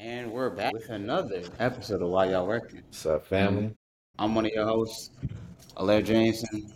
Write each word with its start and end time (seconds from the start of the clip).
And 0.00 0.30
we're 0.30 0.50
back 0.50 0.72
with 0.74 0.90
another 0.90 1.42
episode 1.58 2.02
of 2.02 2.10
Why 2.10 2.30
Y'all 2.30 2.46
Working. 2.46 2.82
What's 2.86 3.04
up, 3.04 3.26
family? 3.26 3.74
I'm 4.16 4.32
one 4.32 4.46
of 4.46 4.52
your 4.52 4.64
hosts, 4.64 5.10
Alaire 5.76 6.04
Jameson. 6.04 6.70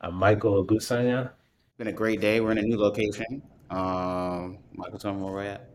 I'm 0.00 0.14
Michael 0.14 0.64
Agusanya. 0.64 1.26
It's 1.26 1.76
Been 1.76 1.88
a 1.88 1.92
great 1.92 2.22
day. 2.22 2.40
We're 2.40 2.52
in 2.52 2.56
a 2.56 2.62
new 2.62 2.78
location. 2.78 3.42
Um, 3.68 4.56
Michael, 4.72 4.98
tell 4.98 5.12
me 5.12 5.22
where 5.22 5.32
we're 5.34 5.42
at. 5.42 5.68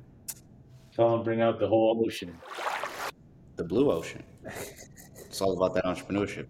Tell 0.96 1.12
them 1.12 1.24
bring 1.24 1.40
out 1.40 1.60
the 1.60 1.68
whole 1.68 2.04
ocean. 2.04 2.36
The 3.58 3.64
blue 3.64 3.92
ocean. 3.92 4.24
It's 5.28 5.42
all 5.42 5.56
about 5.56 5.76
that 5.76 5.84
entrepreneurship. 5.84 6.48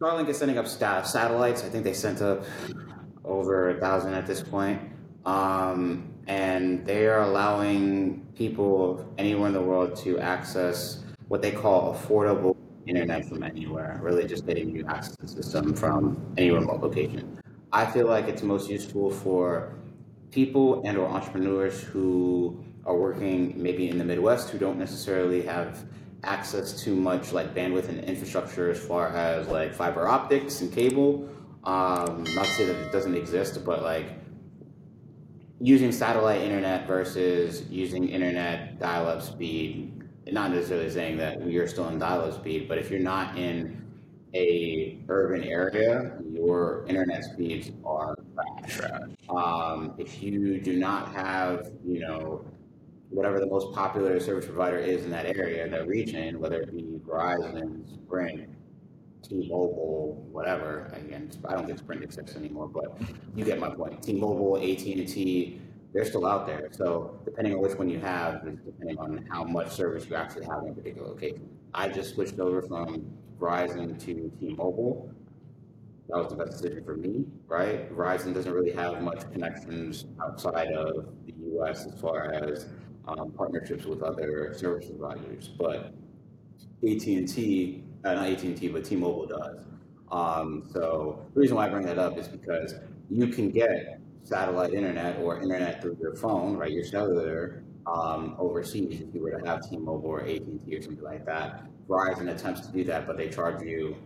Starlink 0.00 0.28
is 0.30 0.38
sending 0.38 0.56
up 0.56 0.66
sta- 0.66 1.02
satellites. 1.02 1.62
I 1.62 1.68
think 1.68 1.84
they 1.84 1.92
sent 1.92 2.22
up 2.22 2.42
over 3.22 3.68
a 3.68 3.78
thousand 3.78 4.14
at 4.14 4.26
this 4.26 4.42
point. 4.42 4.80
Um, 5.26 6.14
and 6.26 6.86
they 6.86 7.06
are 7.06 7.20
allowing 7.20 8.26
people 8.34 9.12
anywhere 9.18 9.48
in 9.48 9.52
the 9.52 9.60
world 9.60 9.94
to 9.96 10.18
access 10.18 11.04
what 11.28 11.42
they 11.42 11.50
call 11.50 11.94
affordable 11.94 12.56
internet 12.86 13.26
from 13.26 13.42
anywhere, 13.42 14.00
really 14.02 14.26
just 14.26 14.46
getting 14.46 14.74
you 14.74 14.86
access 14.88 15.16
to 15.16 15.22
the 15.22 15.42
system 15.42 15.74
from 15.74 16.32
any 16.38 16.50
remote 16.50 16.80
location. 16.80 17.38
I 17.70 17.84
feel 17.84 18.06
like 18.06 18.26
it's 18.26 18.42
most 18.42 18.70
useful 18.70 19.10
for 19.10 19.74
people 20.30 20.80
and 20.86 20.96
or 20.96 21.08
entrepreneurs 21.08 21.78
who 21.82 22.64
are 22.86 22.96
working 22.96 23.52
maybe 23.62 23.90
in 23.90 23.98
the 23.98 24.04
Midwest 24.04 24.48
who 24.48 24.56
don't 24.56 24.78
necessarily 24.78 25.42
have 25.42 25.84
access 26.24 26.82
to 26.82 26.94
much 26.94 27.32
like 27.32 27.54
bandwidth 27.54 27.88
and 27.88 28.04
infrastructure 28.04 28.70
as 28.70 28.78
far 28.78 29.08
as 29.08 29.48
like 29.48 29.74
fiber 29.74 30.06
optics 30.06 30.60
and 30.60 30.72
cable. 30.72 31.28
Um, 31.64 32.24
not 32.34 32.46
to 32.46 32.50
say 32.50 32.64
that 32.66 32.76
it 32.76 32.92
doesn't 32.92 33.14
exist, 33.14 33.64
but 33.64 33.82
like 33.82 34.06
using 35.60 35.92
satellite 35.92 36.40
internet 36.40 36.86
versus 36.86 37.62
using 37.68 38.08
internet 38.08 38.78
dial-up 38.78 39.22
speed. 39.22 40.02
Not 40.30 40.52
necessarily 40.52 40.90
saying 40.90 41.18
that 41.18 41.42
are 41.42 41.66
still 41.66 41.88
in 41.88 41.98
dial-up 41.98 42.34
speed, 42.34 42.68
but 42.68 42.78
if 42.78 42.90
you're 42.90 43.00
not 43.00 43.36
in 43.36 43.80
a 44.32 44.98
urban 45.08 45.42
area, 45.42 46.12
your 46.30 46.84
internet 46.86 47.24
speeds 47.24 47.72
are 47.84 48.16
trash. 48.68 48.80
Um, 49.28 49.94
if 49.98 50.22
you 50.22 50.60
do 50.60 50.76
not 50.78 51.12
have, 51.12 51.70
you 51.84 52.00
know, 52.00 52.44
whatever 53.10 53.40
the 53.40 53.46
most 53.46 53.72
popular 53.74 54.18
service 54.20 54.46
provider 54.46 54.78
is 54.78 55.04
in 55.04 55.10
that 55.10 55.26
area, 55.26 55.64
in 55.64 55.70
that 55.72 55.86
region, 55.86 56.40
whether 56.40 56.60
it 56.60 56.72
be 56.74 57.00
Verizon, 57.06 57.86
Sprint, 57.92 58.48
T-Mobile, 59.22 60.26
whatever. 60.30 60.90
Again, 60.94 61.30
I 61.48 61.54
don't 61.54 61.66
think 61.66 61.78
Sprint 61.78 62.02
exists 62.02 62.36
anymore, 62.36 62.68
but 62.68 63.00
you 63.34 63.44
get 63.44 63.58
my 63.58 63.68
point. 63.68 64.02
T-Mobile, 64.02 64.58
AT&T, 64.58 65.60
they're 65.92 66.04
still 66.04 66.26
out 66.26 66.46
there. 66.46 66.68
So 66.70 67.20
depending 67.24 67.54
on 67.54 67.60
which 67.60 67.76
one 67.76 67.88
you 67.88 67.98
have, 67.98 68.44
depending 68.64 68.98
on 68.98 69.26
how 69.30 69.44
much 69.44 69.70
service 69.70 70.06
you 70.08 70.14
actually 70.14 70.46
have 70.46 70.62
in 70.62 70.70
a 70.70 70.72
particular 70.72 71.08
location. 71.08 71.48
I 71.74 71.88
just 71.88 72.14
switched 72.14 72.38
over 72.38 72.62
from 72.62 73.12
Verizon 73.38 73.98
to 74.04 74.32
T-Mobile. 74.38 75.12
That 76.08 76.18
was 76.18 76.28
the 76.28 76.36
best 76.36 76.52
decision 76.52 76.84
for 76.84 76.96
me, 76.96 77.24
right? 77.46 77.92
Verizon 77.94 78.34
doesn't 78.34 78.52
really 78.52 78.72
have 78.72 79.00
much 79.00 79.30
connections 79.32 80.06
outside 80.20 80.72
of 80.72 81.06
the 81.24 81.32
U.S. 81.52 81.86
as 81.86 82.00
far 82.00 82.32
as 82.32 82.66
um, 83.06 83.32
partnerships 83.32 83.84
with 83.84 84.02
other 84.02 84.54
service 84.54 84.86
providers, 84.88 85.48
but 85.58 85.92
AT&T, 86.86 87.84
uh, 88.04 88.14
not 88.14 88.28
AT&T, 88.28 88.68
but 88.68 88.84
T-Mobile 88.84 89.26
does. 89.26 89.64
Um, 90.10 90.68
so 90.72 91.26
the 91.34 91.40
reason 91.40 91.56
why 91.56 91.66
I 91.66 91.68
bring 91.68 91.86
that 91.86 91.98
up 91.98 92.18
is 92.18 92.28
because 92.28 92.74
you 93.10 93.28
can 93.28 93.50
get 93.50 94.00
satellite 94.22 94.72
internet 94.72 95.18
or 95.20 95.40
internet 95.40 95.80
through 95.80 95.98
your 96.00 96.14
phone, 96.14 96.56
right, 96.56 96.70
your 96.70 96.84
cellular, 96.84 97.62
um, 97.86 98.36
overseas 98.38 99.00
if 99.00 99.14
you 99.14 99.20
were 99.20 99.30
to 99.30 99.46
have 99.46 99.68
T-Mobile 99.68 100.08
or 100.08 100.20
AT&T 100.22 100.74
or 100.74 100.82
something 100.82 101.04
like 101.04 101.24
that. 101.26 101.64
Verizon 101.88 102.30
attempts 102.30 102.66
to 102.66 102.72
do 102.72 102.84
that, 102.84 103.06
but 103.06 103.16
they 103.16 103.28
charge 103.28 103.62
you 103.62 103.96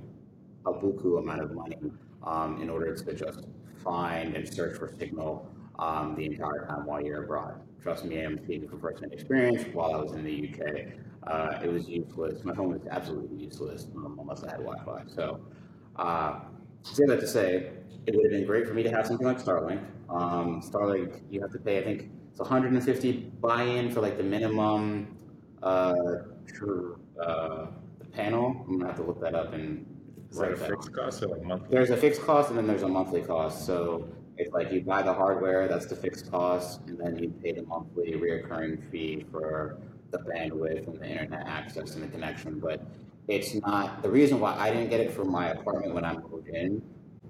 a 0.67 0.73
buku 0.73 1.19
amount 1.19 1.43
of 1.43 1.53
money 1.53 1.77
um, 2.23 2.61
in 2.63 2.71
order 2.71 2.95
to 2.95 3.15
just 3.15 3.41
find 3.83 4.35
and 4.35 4.53
search 4.53 4.79
for 4.79 4.95
signal 4.99 5.54
um, 5.79 6.15
the 6.17 6.27
entire 6.27 6.67
time 6.67 6.87
while 6.87 7.03
you're 7.03 7.25
abroad. 7.25 7.61
Trust 7.83 8.05
me, 8.05 8.23
I'm 8.23 8.43
speaking 8.45 8.69
from 8.69 8.81
first-hand 8.81 9.13
experience. 9.13 9.63
While 9.73 9.95
I 9.95 9.99
was 9.99 10.13
in 10.13 10.25
the 10.25 10.49
UK, 10.49 10.95
uh, 11.27 11.59
it 11.63 11.71
was 11.71 11.89
useless. 11.89 12.45
My 12.45 12.55
phone 12.55 12.73
was 12.73 12.83
absolutely 12.91 13.37
useless 13.37 13.89
unless 13.95 14.43
I 14.43 14.51
had 14.53 14.61
Wi-Fi. 14.61 15.03
So, 15.15 15.41
uh, 15.97 16.41
say 16.83 17.05
that 17.07 17.21
to 17.21 17.27
say, 17.27 17.73
it 18.07 18.15
would 18.15 18.25
have 18.25 18.33
been 18.33 18.47
great 18.47 18.67
for 18.67 18.75
me 18.75 18.83
to 18.83 18.91
have 18.91 19.07
something 19.07 19.27
like 19.27 19.39
Starlink. 19.39 19.83
Um, 20.09 20.63
Starlink, 20.63 21.21
you 21.31 21.41
have 21.41 21.53
to 21.53 21.59
pay, 21.59 21.79
I 21.79 21.85
think 21.85 22.11
it's 22.31 22.41
150 22.41 23.13
buy-in 23.41 23.91
for 23.91 24.01
like 24.01 24.17
the 24.17 24.23
minimum 24.23 25.17
uh, 25.63 25.95
uh, 27.21 27.67
the 27.99 28.05
panel. 28.13 28.65
I'm 28.67 28.79
gonna 28.79 28.87
have 28.87 28.97
to 28.97 29.03
look 29.03 29.21
that 29.21 29.35
up 29.35 29.53
and. 29.53 29.87
Is 30.31 30.39
that 30.39 30.53
a 30.53 30.57
fixed 30.57 30.93
cost 30.93 31.23
or 31.23 31.29
like 31.29 31.45
monthly? 31.45 31.69
there's 31.71 31.91
a 31.91 31.97
fixed 31.97 32.23
cost 32.23 32.49
and 32.49 32.59
then 32.59 32.67
there's 32.67 32.83
a 32.83 32.89
monthly 32.89 33.23
cost. 33.23 33.65
So 33.65 34.09
it's 34.37 34.53
like 34.53 34.73
you 34.73 34.81
buy 34.81 35.03
the 35.03 35.13
hardware, 35.13 35.69
that's 35.69 35.87
the 35.87 35.97
fixed 35.97 36.31
cost, 36.31 36.81
and 36.87 36.99
then 36.99 37.19
you 37.19 37.31
pay 37.43 37.53
the 37.53 37.63
monthly 37.63 38.13
reoccurring 38.13 38.91
fee 38.91 39.25
for 39.31 39.79
the 40.11 40.19
bandwidth 40.19 40.87
and 40.87 40.99
the 41.01 41.07
internet 41.07 41.47
access 41.47 41.95
and 41.95 42.05
the 42.05 42.09
connection. 42.09 42.59
But 42.59 42.85
it's 43.29 43.55
not 43.55 44.03
the 44.03 44.11
reason 44.11 44.41
why 44.41 44.57
I 44.59 44.71
didn't 44.71 44.91
get 44.91 45.01
it 45.01 45.13
for 45.13 45.25
my 45.25 45.49
apartment 45.49 45.95
when 45.95 46.05
I 46.05 46.15
moved 46.15 46.49
in 46.49 46.83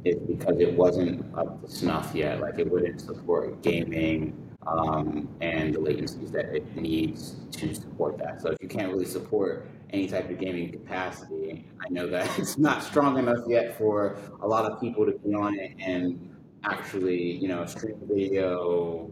is 0.04 0.16
because 0.16 0.58
it 0.60 0.72
wasn't 0.74 1.24
up 1.36 1.62
to 1.62 1.70
snuff 1.70 2.12
yet. 2.14 2.40
Like 2.40 2.58
it 2.58 2.70
wouldn't 2.70 3.00
support 3.00 3.62
gaming 3.62 4.54
um, 4.66 5.28
and 5.40 5.74
the 5.74 5.78
latencies 5.78 6.30
that 6.32 6.54
it 6.54 6.76
needs 6.76 7.36
to 7.52 7.74
support 7.74 8.18
that. 8.18 8.40
So 8.40 8.50
if 8.50 8.58
you 8.60 8.68
can't 8.68 8.90
really 8.90 9.04
support 9.04 9.68
any 9.90 10.08
type 10.08 10.30
of 10.30 10.38
gaming 10.38 10.72
capacity, 10.72 11.64
I 11.80 11.88
know 11.90 12.08
that 12.08 12.30
it's 12.38 12.58
not 12.58 12.82
strong 12.82 13.18
enough 13.18 13.44
yet 13.46 13.78
for 13.78 14.16
a 14.42 14.48
lot 14.48 14.70
of 14.70 14.80
people 14.80 15.06
to 15.06 15.12
be 15.12 15.34
on 15.34 15.58
it 15.58 15.74
and 15.78 16.33
actually, 16.64 17.32
you 17.32 17.48
know, 17.48 17.64
stream 17.66 17.96
video, 18.02 19.10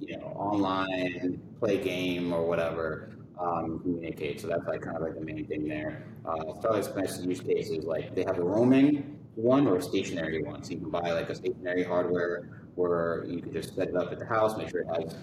you 0.00 0.16
know, 0.16 0.26
online, 0.36 1.40
play 1.58 1.78
game 1.78 2.32
or 2.32 2.46
whatever, 2.46 3.10
um, 3.38 3.80
communicate. 3.80 4.40
So 4.40 4.46
that's 4.48 4.66
like 4.66 4.82
kind 4.82 4.96
of 4.96 5.02
like 5.02 5.14
the 5.14 5.20
main 5.20 5.46
thing 5.46 5.66
there. 5.66 6.04
Uh, 6.24 6.54
Starlink's 6.60 6.88
best 6.88 7.22
use 7.22 7.40
case 7.40 7.70
is 7.70 7.84
like 7.84 8.14
they 8.14 8.24
have 8.24 8.38
a 8.38 8.42
roaming 8.42 9.18
one 9.34 9.66
or 9.66 9.76
a 9.76 9.82
stationary 9.82 10.42
one. 10.42 10.62
So 10.62 10.72
you 10.72 10.78
can 10.78 10.90
buy 10.90 11.12
like 11.12 11.30
a 11.30 11.34
stationary 11.34 11.84
hardware 11.84 12.68
where 12.74 13.24
you 13.26 13.40
can 13.40 13.52
just 13.52 13.74
set 13.74 13.88
it 13.88 13.96
up 13.96 14.12
at 14.12 14.18
the 14.18 14.26
house, 14.26 14.56
make 14.56 14.68
sure 14.70 14.82
it 14.82 14.88
has, 14.94 15.16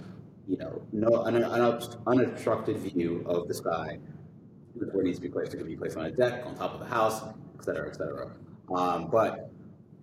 you 0.47 0.57
know, 0.57 0.81
no 0.91 1.23
un- 1.23 1.43
unobstructed 2.07 2.77
view 2.77 3.23
of 3.27 3.47
the 3.47 3.53
sky 3.53 3.99
where 4.73 5.01
it 5.01 5.05
needs 5.05 5.17
to 5.17 5.21
be 5.21 5.29
placed. 5.29 5.53
It 5.53 5.57
could 5.57 5.67
be 5.67 5.75
placed 5.75 5.97
on 5.97 6.05
a 6.05 6.11
deck, 6.11 6.45
on 6.45 6.55
top 6.55 6.73
of 6.73 6.79
the 6.79 6.85
house, 6.85 7.23
et 7.57 7.63
cetera, 7.63 7.87
et 7.87 7.95
cetera. 7.95 8.31
Um, 8.73 9.09
but 9.11 9.50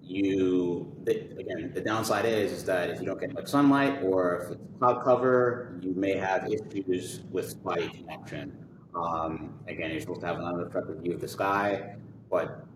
you, 0.09 0.93
again, 1.07 1.71
the 1.75 1.81
downside 1.81 2.25
is, 2.25 2.53
is 2.53 2.65
that 2.65 2.91
if 2.91 3.01
you 3.01 3.07
don't 3.07 3.21
get 3.21 3.33
much 3.35 3.49
sunlight 3.49 4.03
or 4.03 4.37
if 4.37 4.51
it's 4.53 4.79
cloud 4.79 5.05
cover, 5.05 5.79
you 5.83 5.93
may 5.95 6.17
have 6.17 6.49
issues 6.51 7.21
with 7.31 7.51
spotty 7.51 7.89
connection. 7.89 8.57
Um, 8.95 9.55
again, 9.69 9.91
you're 9.91 10.01
supposed 10.01 10.23
to 10.23 10.27
have 10.27 10.39
an 10.39 10.45
unobstructed 10.45 11.03
view 11.03 11.15
of 11.15 11.21
the 11.21 11.29
sky, 11.29 11.97
but 12.31 12.67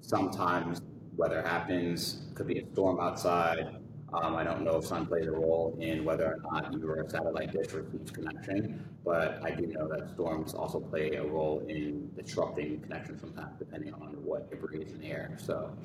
sometimes 0.00 0.80
weather 1.16 1.42
happens, 1.42 2.28
could 2.34 2.46
be 2.46 2.58
a 2.58 2.66
storm 2.72 3.00
outside. 3.00 3.76
Um, 4.12 4.36
I 4.36 4.44
don't 4.44 4.62
know 4.62 4.76
if 4.76 4.86
sun 4.86 5.06
plays 5.06 5.26
a 5.26 5.32
role 5.32 5.76
in 5.80 6.04
whether 6.04 6.24
or 6.26 6.38
not 6.52 6.72
your 6.78 7.04
satellite 7.08 7.52
dish 7.52 7.72
receives 7.72 8.10
connection, 8.12 8.88
but 9.04 9.40
I 9.42 9.50
do 9.50 9.66
know 9.66 9.88
that 9.88 10.10
storms 10.10 10.54
also 10.54 10.78
play 10.78 11.16
a 11.16 11.24
role 11.24 11.64
in 11.68 12.10
disrupting 12.16 12.80
connection 12.82 13.18
sometimes, 13.18 13.58
depending 13.58 13.92
on 13.94 14.10
what 14.24 14.48
debris 14.48 14.82
is 14.82 14.92
in 14.92 15.00
the 15.00 15.08
air. 15.08 15.36
So, 15.38 15.76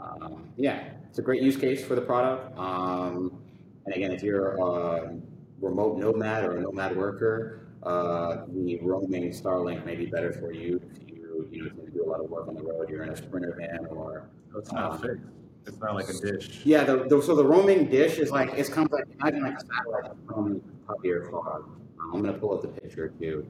um, 0.00 0.48
yeah, 0.56 0.84
it's 1.08 1.18
a 1.18 1.22
great 1.22 1.42
use 1.42 1.56
case 1.56 1.84
for 1.84 1.94
the 1.94 2.00
product. 2.00 2.56
Um, 2.58 3.42
and 3.86 3.94
again, 3.94 4.12
if 4.12 4.22
you're 4.22 4.56
a 4.56 5.14
remote 5.60 5.98
nomad 5.98 6.44
or 6.44 6.56
a 6.56 6.60
nomad 6.60 6.96
worker, 6.96 7.66
uh, 7.82 8.44
the 8.48 8.78
roaming 8.82 9.30
Starlink 9.30 9.84
may 9.84 9.96
be 9.96 10.06
better 10.06 10.32
for 10.32 10.52
you 10.52 10.80
if 10.94 11.08
you 11.08 11.20
you 11.50 11.64
know 11.64 11.70
do 11.92 12.04
a 12.04 12.08
lot 12.08 12.20
of 12.20 12.30
work 12.30 12.48
on 12.48 12.54
the 12.54 12.62
road. 12.62 12.88
You're 12.88 13.02
in 13.02 13.10
a 13.10 13.16
sprinter 13.16 13.54
van 13.58 13.86
or 13.86 14.28
It's 14.56 14.72
not 14.72 14.92
um, 14.92 14.98
fixed. 15.00 15.24
It's 15.66 15.78
not 15.78 15.94
like 15.94 16.08
a 16.08 16.12
dish. 16.14 16.60
yeah, 16.64 16.84
the, 16.84 17.04
the, 17.04 17.22
so 17.22 17.34
the 17.34 17.44
roaming 17.44 17.86
dish 17.90 18.18
is 18.18 18.30
like 18.30 18.52
it's 18.54 18.68
kind 18.68 18.86
of 18.86 18.92
like 18.92 19.04
imagine 19.20 19.42
like 19.42 19.56
a 19.56 19.66
satellite 19.66 20.12
roaming 20.24 20.62
of 20.88 21.04
your 21.04 21.30
car. 21.30 21.62
Um, 22.00 22.12
I'm 22.14 22.22
gonna 22.22 22.38
pull 22.38 22.54
up 22.54 22.62
the 22.62 22.68
picture 22.68 23.08
too. 23.08 23.46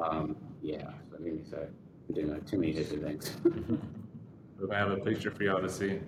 Um, 0.00 0.36
yeah, 0.62 0.90
so 1.10 1.16
give 1.18 1.34
me 1.34 1.42
a 1.42 1.46
sec. 1.46 1.68
I'm 2.08 2.14
doing 2.14 2.30
like 2.30 2.46
too 2.46 2.58
many 2.58 2.72
history 2.72 2.98
things. 2.98 3.36
We're 4.58 4.68
gonna 4.68 4.78
have 4.78 4.90
a 4.90 4.96
picture 4.96 5.30
for 5.30 5.42
y'all 5.42 5.60
to 5.60 5.68
see. 5.68 6.00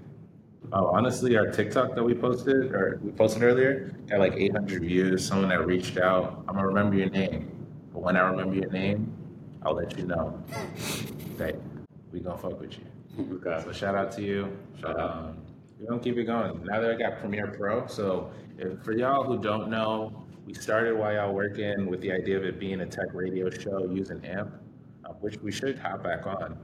Oh, 0.72 0.86
honestly, 0.86 1.36
our 1.36 1.46
TikTok 1.50 1.94
that 1.94 2.02
we 2.02 2.14
posted 2.14 2.72
or 2.72 2.98
we 3.02 3.12
posted 3.12 3.42
earlier 3.42 3.94
got 4.08 4.20
like 4.20 4.34
800 4.34 4.82
views. 4.82 5.26
Someone 5.26 5.48
that 5.50 5.66
reached 5.66 5.98
out. 5.98 6.44
I'm 6.48 6.54
gonna 6.54 6.66
remember 6.66 6.96
your 6.96 7.10
name, 7.10 7.50
but 7.92 8.02
when 8.02 8.16
I 8.16 8.20
remember 8.20 8.54
your 8.54 8.70
name, 8.70 9.14
I'll 9.62 9.74
let 9.74 9.96
you 9.98 10.06
know. 10.06 10.42
That 11.36 11.56
we 12.12 12.20
gonna 12.20 12.38
fuck 12.38 12.60
with 12.60 12.78
you. 12.78 12.84
Okay. 13.36 13.62
So 13.64 13.72
shout 13.72 13.94
out 13.94 14.12
to 14.12 14.22
you. 14.22 14.56
Shout 14.80 14.98
out. 14.98 15.10
Um, 15.10 15.36
we're 15.78 15.88
gonna 15.90 16.00
keep 16.02 16.16
it 16.16 16.24
going. 16.24 16.64
Now 16.64 16.80
that 16.80 16.90
I 16.90 16.94
got 16.94 17.18
Premiere 17.18 17.48
Pro, 17.48 17.86
so 17.86 18.30
if, 18.56 18.82
for 18.82 18.92
y'all 18.92 19.24
who 19.24 19.38
don't 19.38 19.68
know, 19.68 20.24
we 20.46 20.54
started 20.54 20.96
Why 20.96 21.16
Y'all 21.16 21.34
Working 21.34 21.86
with 21.86 22.00
the 22.00 22.12
idea 22.12 22.36
of 22.38 22.44
it 22.44 22.58
being 22.58 22.80
a 22.80 22.86
tech 22.86 23.12
radio 23.12 23.50
show 23.50 23.90
using 23.90 24.24
AMP, 24.24 24.52
uh, 25.04 25.10
which 25.20 25.36
we 25.42 25.52
should 25.52 25.78
hop 25.78 26.02
back 26.02 26.26
on. 26.26 26.58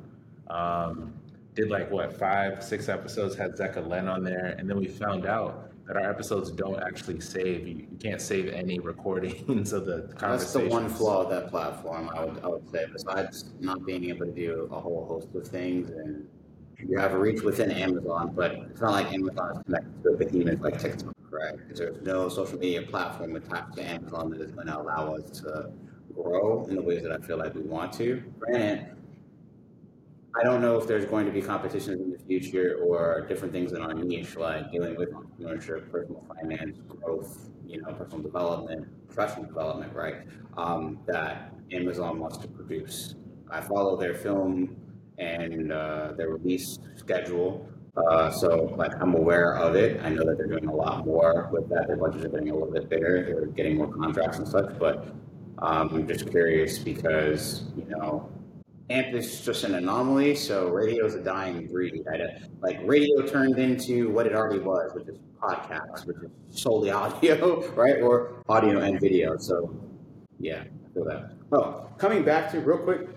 Um, 0.49 1.15
did 1.55 1.71
like 1.71 1.91
what 1.91 2.17
five, 2.19 2.63
six 2.63 2.89
episodes, 2.89 3.37
had 3.37 3.53
Zeka 3.53 3.87
Len 3.87 4.09
on 4.09 4.25
there, 4.25 4.57
and 4.59 4.69
then 4.69 4.79
we 4.79 4.87
found 4.87 5.27
out 5.27 5.71
that 5.87 5.97
our 5.97 6.11
episodes 6.11 6.51
don't 6.51 6.83
actually 6.83 7.21
save. 7.21 7.67
You, 7.69 7.75
you 7.91 7.99
can't 8.03 8.21
save 8.21 8.49
any 8.53 8.79
recordings 8.79 9.73
of 9.73 9.87
the 9.87 10.11
That's 10.19 10.53
the 10.53 10.67
one 10.69 10.89
flaw 10.89 11.23
of 11.23 11.31
that 11.31 11.51
platform, 11.51 12.11
I 12.15 12.25
would, 12.25 12.43
I 12.43 12.49
would 12.49 12.69
say, 12.71 12.87
besides 12.93 13.47
not 13.61 13.85
being 13.85 14.05
able 14.07 14.27
to 14.27 14.33
do 14.33 14.69
a 14.73 14.81
whole 14.81 15.07
host 15.07 15.35
of 15.35 15.47
things 15.47 15.91
and 15.91 16.27
you 16.79 16.99
have 16.99 17.13
a 17.13 17.19
reach 17.19 17.43
within 17.43 17.71
Amazon, 17.71 18.33
but 18.35 18.53
it's 18.53 18.81
not 18.81 18.93
like 18.93 19.13
Amazon 19.13 19.57
is 19.57 19.63
connected 19.65 20.03
to 20.03 20.09
a 20.11 20.17
behemoth 20.17 20.61
like 20.61 20.79
TikTok, 20.79 21.15
right? 21.31 21.57
Because 21.57 21.79
there's 21.79 22.03
no 22.03 22.29
social 22.29 22.59
media 22.59 22.83
platform 22.83 23.37
attached 23.37 23.77
to 23.77 23.83
Amazon 23.83 24.31
that 24.31 24.41
is 24.41 24.51
going 24.51 24.67
to 24.67 24.81
allow 24.81 25.15
us 25.15 25.31
to 25.41 25.71
grow 26.15 26.67
in 26.69 26.77
the 26.77 26.83
ways 26.83 27.03
that 27.03 27.13
I 27.13 27.19
feel 27.19 27.39
like 27.39 27.55
we 27.55 27.63
want 27.63 27.93
to. 27.95 28.23
Granted, 28.39 28.94
I 30.37 30.43
don't 30.43 30.61
know 30.61 30.77
if 30.77 30.89
there's 30.89 31.05
going 31.05 31.27
to 31.27 31.33
be 31.33 31.41
competitions 31.41 32.01
in 32.01 32.11
the 32.11 32.19
future 32.19 32.81
or 32.83 33.25
different 33.29 33.53
things 33.53 33.73
in 33.73 33.81
our 33.81 33.95
niche, 33.95 34.37
like 34.37 34.71
dealing 34.73 34.97
with 34.97 35.11
entrepreneurship, 35.13 35.91
personal 35.93 36.25
finance, 36.35 36.79
growth, 36.89 37.51
you 37.65 37.81
know, 37.81 37.93
personal 37.93 38.21
development, 38.21 38.89
professional 39.07 39.47
development, 39.47 39.95
right? 39.95 40.23
Um, 40.57 40.99
that 41.07 41.55
Amazon 41.71 42.19
wants 42.19 42.39
to 42.39 42.49
produce. 42.49 43.15
I 43.49 43.61
follow 43.61 43.97
their 43.97 44.15
film 44.15 44.77
and 45.19 45.71
uh, 45.71 46.13
their 46.17 46.31
release 46.31 46.81
schedule. 46.97 47.69
Uh, 47.97 48.29
so, 48.29 48.75
like, 48.77 48.93
I'm 49.01 49.15
aware 49.15 49.57
of 49.57 49.77
it. 49.77 50.01
I 50.03 50.09
know 50.09 50.25
that 50.25 50.37
they're 50.37 50.49
doing 50.49 50.67
a 50.67 50.75
lot 50.75 51.07
more 51.07 51.49
with 51.53 51.69
that. 51.69 51.87
Their 51.87 51.97
budgets 51.97 52.25
are 52.25 52.29
getting 52.29 52.51
a 52.51 52.55
little 52.55 52.73
bit 52.73 52.89
bigger. 52.89 53.25
They're 53.25 53.47
getting 53.47 53.77
more 53.77 53.87
contracts 53.87 54.39
and 54.39 54.49
such. 54.49 54.77
But 54.81 55.15
um, 55.59 55.91
I'm 55.95 56.09
just 56.09 56.29
curious 56.29 56.81
because, 56.81 57.67
you 57.77 57.85
know, 57.85 58.29
AMP 58.91 59.15
is 59.15 59.41
just 59.41 59.65
an 59.65 59.75
anomaly. 59.75 60.35
So, 60.35 60.69
radio 60.69 61.07
is 61.07 61.15
a 61.15 61.23
dying 61.23 61.67
breed. 61.67 62.05
I 62.13 62.19
like, 62.61 62.81
radio 62.85 63.27
turned 63.27 63.59
into 63.59 64.11
what 64.11 64.27
it 64.27 64.35
already 64.35 64.61
was, 64.61 64.93
which 64.95 65.09
is 65.09 65.19
podcasts, 65.41 66.07
which 66.07 66.19
is 66.19 66.31
solely 66.51 66.91
audio, 66.91 67.67
right? 67.75 68.03
Or 68.03 68.43
audio 68.49 68.81
and 68.81 69.01
video. 69.01 69.37
So, 69.39 69.75
yeah, 70.39 70.65
I 70.65 70.95
feel 70.95 71.05
that. 71.07 71.33
Oh, 71.53 71.89
coming 71.99 72.25
back 72.25 72.51
to 72.53 72.61
real 72.61 72.79
quick, 72.79 73.09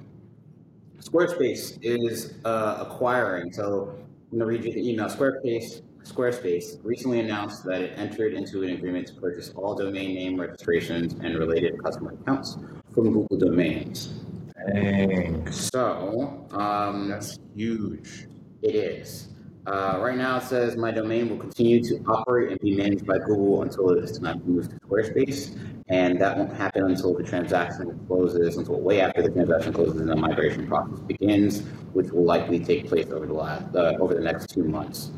Squarespace 0.99 1.77
is 1.81 2.35
uh, 2.45 2.77
acquiring. 2.79 3.51
So 3.53 3.97
I'm 4.31 4.39
to 4.39 4.45
read 4.45 4.63
you 4.63 4.73
the 4.73 4.89
email. 4.89 5.07
Squarespace 5.07 5.81
Squarespace 6.03 6.79
recently 6.83 7.19
announced 7.19 7.65
that 7.65 7.81
it 7.81 7.97
entered 7.97 8.33
into 8.33 8.63
an 8.63 8.69
agreement 8.69 9.07
to 9.07 9.13
purchase 9.15 9.51
all 9.55 9.75
domain 9.75 10.15
name 10.15 10.39
registrations 10.39 11.13
and 11.21 11.37
related 11.37 11.81
customer 11.83 12.13
accounts 12.13 12.57
from 12.93 13.11
Google 13.11 13.37
Domains. 13.37 14.26
Dang, 14.67 15.49
So 15.51 16.45
um, 16.51 17.09
that's 17.09 17.39
huge. 17.55 18.27
it 18.61 18.75
is. 18.75 19.29
Uh, 19.65 19.99
right 20.01 20.17
now, 20.17 20.37
it 20.37 20.43
says 20.43 20.77
my 20.77 20.91
domain 20.91 21.29
will 21.29 21.37
continue 21.37 21.83
to 21.83 22.01
operate 22.07 22.51
and 22.51 22.59
be 22.61 22.75
managed 22.75 23.05
by 23.05 23.17
Google 23.17 23.63
until 23.63 23.89
it 23.89 24.01
is 24.03 24.17
time 24.17 24.39
to 24.39 24.45
move 24.45 24.69
to 24.69 24.75
Squarespace, 24.75 25.59
and 25.89 26.19
that 26.21 26.37
won't 26.37 26.53
happen 26.53 26.85
until 26.85 27.13
the 27.13 27.23
transaction 27.23 27.99
closes, 28.07 28.55
until 28.55 28.79
way 28.79 29.01
after 29.01 29.21
the 29.21 29.29
transaction 29.29 29.73
closes 29.73 29.99
and 29.99 30.09
the 30.09 30.15
migration 30.15 30.67
process 30.67 30.99
begins, 31.01 31.63
which 31.91 32.11
will 32.11 32.23
likely 32.23 32.59
take 32.59 32.87
place 32.87 33.09
over 33.11 33.25
the 33.25 33.33
last 33.33 33.75
uh, 33.75 33.93
over 33.99 34.13
the 34.13 34.21
next 34.21 34.53
two 34.53 34.63
months. 34.63 35.11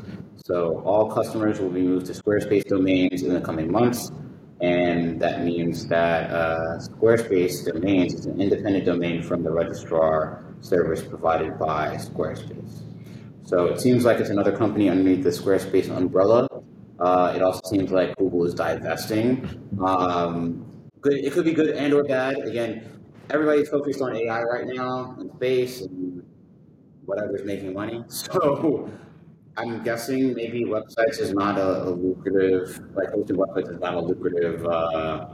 So 0.44 0.80
all 0.84 1.08
customers 1.12 1.60
will 1.60 1.70
be 1.70 1.82
moved 1.82 2.06
to 2.06 2.12
Squarespace 2.12 2.64
domains 2.64 3.22
in 3.22 3.32
the 3.32 3.40
coming 3.40 3.70
months, 3.70 4.10
and 4.60 5.18
that 5.20 5.42
means 5.42 5.86
that 5.88 6.30
uh, 6.30 6.78
Squarespace 6.78 7.64
domains 7.64 8.14
is 8.14 8.26
an 8.26 8.40
independent 8.40 8.84
domain 8.84 9.22
from 9.22 9.42
the 9.42 9.50
registrar 9.50 10.44
service 10.60 11.02
provided 11.02 11.58
by 11.58 11.96
Squarespace. 11.96 12.82
So 13.44 13.66
it 13.66 13.80
seems 13.80 14.04
like 14.04 14.18
it's 14.18 14.30
another 14.30 14.56
company 14.56 14.90
underneath 14.90 15.24
the 15.24 15.30
Squarespace 15.30 15.94
umbrella. 15.94 16.46
Uh, 16.98 17.32
it 17.34 17.42
also 17.42 17.62
seems 17.70 17.90
like 17.90 18.14
Google 18.16 18.44
is 18.44 18.54
divesting. 18.54 19.48
Um, 19.82 20.66
good, 21.00 21.14
it 21.14 21.32
could 21.32 21.46
be 21.46 21.52
good 21.52 21.70
and 21.70 21.94
or 21.94 22.04
bad. 22.04 22.36
Again, 22.40 22.86
everybody's 23.30 23.70
focused 23.70 24.02
on 24.02 24.14
AI 24.14 24.42
right 24.42 24.66
now 24.66 25.16
and 25.18 25.32
space 25.32 25.80
and 25.80 26.22
whatever's 27.06 27.44
making 27.44 27.72
money. 27.72 28.04
So 28.10 28.90
I'm 29.56 29.82
guessing 29.84 30.34
maybe 30.34 30.64
websites 30.64 31.18
is 31.20 31.32
not 31.32 31.58
a, 31.58 31.84
a 31.84 31.90
lucrative, 31.90 32.80
like 32.94 33.10
hosting 33.10 33.36
websites 33.36 33.70
is 33.74 33.80
not 33.80 33.94
a 33.94 34.00
lucrative 34.00 34.64
uh, 34.66 35.26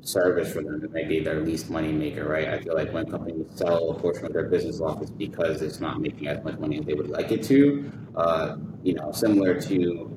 service 0.00 0.52
for 0.52 0.62
them. 0.62 0.82
It 0.84 0.92
may 0.92 1.04
be 1.04 1.20
their 1.20 1.40
least 1.40 1.70
money 1.70 1.92
maker, 1.92 2.28
right? 2.28 2.48
I 2.48 2.60
feel 2.60 2.74
like 2.74 2.92
when 2.92 3.10
companies 3.10 3.46
sell 3.54 3.90
a 3.90 3.94
portion 3.98 4.26
of 4.26 4.32
their 4.32 4.44
business 4.48 4.80
off, 4.80 5.02
it's 5.02 5.10
because 5.10 5.62
it's 5.62 5.80
not 5.80 6.00
making 6.00 6.28
as 6.28 6.42
much 6.44 6.58
money 6.58 6.78
as 6.78 6.86
they 6.86 6.94
would 6.94 7.10
like 7.10 7.30
it 7.32 7.42
to. 7.44 7.90
Uh, 8.16 8.56
you 8.82 8.94
know, 8.94 9.12
similar 9.12 9.60
to 9.62 10.10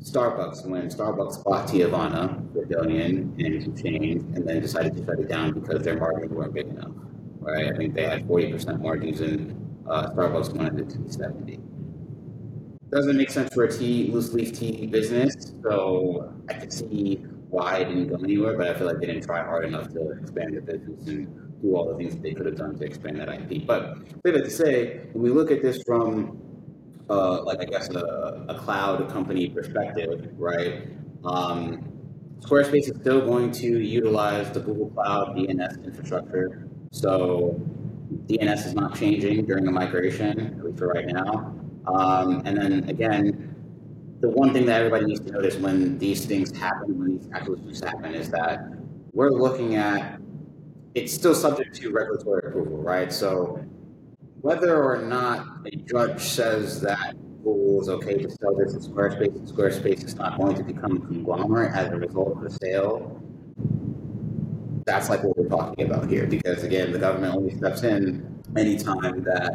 Starbucks 0.00 0.66
when 0.66 0.88
Starbucks 0.88 1.42
bought 1.44 1.68
Teavana 1.68 2.52
for 2.52 2.62
a 2.64 2.66
billion 2.66 3.34
and 3.38 3.62
some 3.62 3.76
change, 3.76 4.22
and 4.36 4.46
then 4.46 4.60
decided 4.60 4.96
to 4.96 5.04
shut 5.04 5.18
it 5.18 5.28
down 5.28 5.52
because 5.52 5.82
their 5.82 5.98
margins 5.98 6.32
weren't 6.32 6.54
big 6.54 6.66
enough, 6.68 6.92
right? 7.40 7.72
I 7.72 7.76
think 7.76 7.94
they 7.94 8.04
had 8.04 8.26
forty 8.26 8.52
percent 8.52 8.80
margins, 8.80 9.20
and 9.20 9.84
uh, 9.88 10.10
Starbucks 10.10 10.54
wanted 10.54 10.80
it 10.80 10.90
to 10.90 10.98
be 10.98 11.10
seventy. 11.10 11.58
Doesn't 12.90 13.16
make 13.16 13.30
sense 13.30 13.52
for 13.52 13.64
a 13.64 13.72
tea 13.72 14.10
loose 14.12 14.32
leaf 14.32 14.52
tea 14.52 14.86
business, 14.86 15.52
so 15.62 16.32
I 16.48 16.54
could 16.54 16.72
see 16.72 17.16
why 17.50 17.78
it 17.78 17.86
didn't 17.86 18.08
go 18.08 18.16
anywhere, 18.16 18.56
but 18.56 18.68
I 18.68 18.74
feel 18.74 18.86
like 18.86 19.00
they 19.00 19.06
didn't 19.06 19.24
try 19.24 19.42
hard 19.42 19.64
enough 19.64 19.88
to 19.94 20.10
expand 20.10 20.56
the 20.56 20.60
business 20.60 21.06
and 21.08 21.62
do 21.62 21.74
all 21.74 21.88
the 21.88 21.96
things 21.96 22.14
that 22.14 22.22
they 22.22 22.32
could 22.32 22.46
have 22.46 22.56
done 22.56 22.76
to 22.76 22.84
expand 22.84 23.18
that 23.20 23.28
IP. 23.28 23.66
But 23.66 23.98
say 24.24 24.32
that 24.32 24.44
to 24.44 24.50
say, 24.50 25.00
when 25.12 25.22
we 25.22 25.30
look 25.30 25.50
at 25.50 25.62
this 25.62 25.82
from 25.84 26.38
uh, 27.08 27.42
like 27.42 27.60
I 27.60 27.64
guess 27.64 27.88
a, 27.90 28.44
a 28.48 28.54
cloud 28.54 29.08
company 29.10 29.48
perspective, 29.48 30.32
right? 30.36 30.88
Um, 31.24 31.92
Squarespace 32.40 32.90
is 32.90 32.96
still 33.00 33.20
going 33.24 33.50
to 33.52 33.66
utilize 33.66 34.50
the 34.52 34.60
Google 34.60 34.90
Cloud 34.90 35.36
DNS 35.36 35.84
infrastructure. 35.84 36.68
So 36.92 37.60
DNS 38.26 38.66
is 38.66 38.74
not 38.74 38.96
changing 38.96 39.46
during 39.46 39.64
the 39.64 39.72
migration, 39.72 40.58
at 40.58 40.64
least 40.64 40.78
for 40.78 40.88
right 40.88 41.06
now. 41.06 41.54
Um, 41.86 42.42
and 42.44 42.56
then 42.56 42.88
again, 42.88 43.54
the 44.20 44.30
one 44.30 44.52
thing 44.52 44.66
that 44.66 44.80
everybody 44.80 45.06
needs 45.06 45.20
to 45.20 45.30
notice 45.30 45.56
when 45.56 45.98
these 45.98 46.24
things 46.24 46.56
happen, 46.56 46.98
when 46.98 47.18
these 47.18 47.28
acquisitions 47.32 47.80
happen, 47.80 48.14
is 48.14 48.30
that 48.30 48.60
we're 49.12 49.30
looking 49.30 49.76
at 49.76 50.20
it's 50.94 51.12
still 51.12 51.34
subject 51.34 51.74
to 51.76 51.92
regulatory 51.92 52.48
approval, 52.48 52.78
right? 52.78 53.12
So 53.12 53.62
whether 54.40 54.82
or 54.82 55.02
not 55.02 55.46
a 55.66 55.76
judge 55.76 56.22
says 56.22 56.80
that 56.80 57.14
Google 57.44 57.82
is 57.82 57.88
okay 57.90 58.16
to 58.16 58.30
sell 58.30 58.54
this 58.56 58.72
to 58.72 58.78
Squarespace, 58.78 59.36
and 59.36 59.46
Squarespace 59.46 60.04
is 60.04 60.16
not 60.16 60.38
going 60.38 60.56
to 60.56 60.64
become 60.64 60.96
a 60.96 61.00
conglomerate 61.00 61.72
as 61.74 61.92
a 61.92 61.96
result 61.96 62.38
of 62.38 62.42
the 62.42 62.50
sale, 62.50 63.22
that's 64.86 65.10
like 65.10 65.22
what 65.22 65.36
we're 65.36 65.48
talking 65.48 65.84
about 65.84 66.08
here. 66.08 66.26
Because 66.26 66.62
again, 66.62 66.92
the 66.92 66.98
government 66.98 67.34
only 67.34 67.54
steps 67.56 67.82
in 67.82 68.42
anytime 68.56 69.22
that 69.24 69.52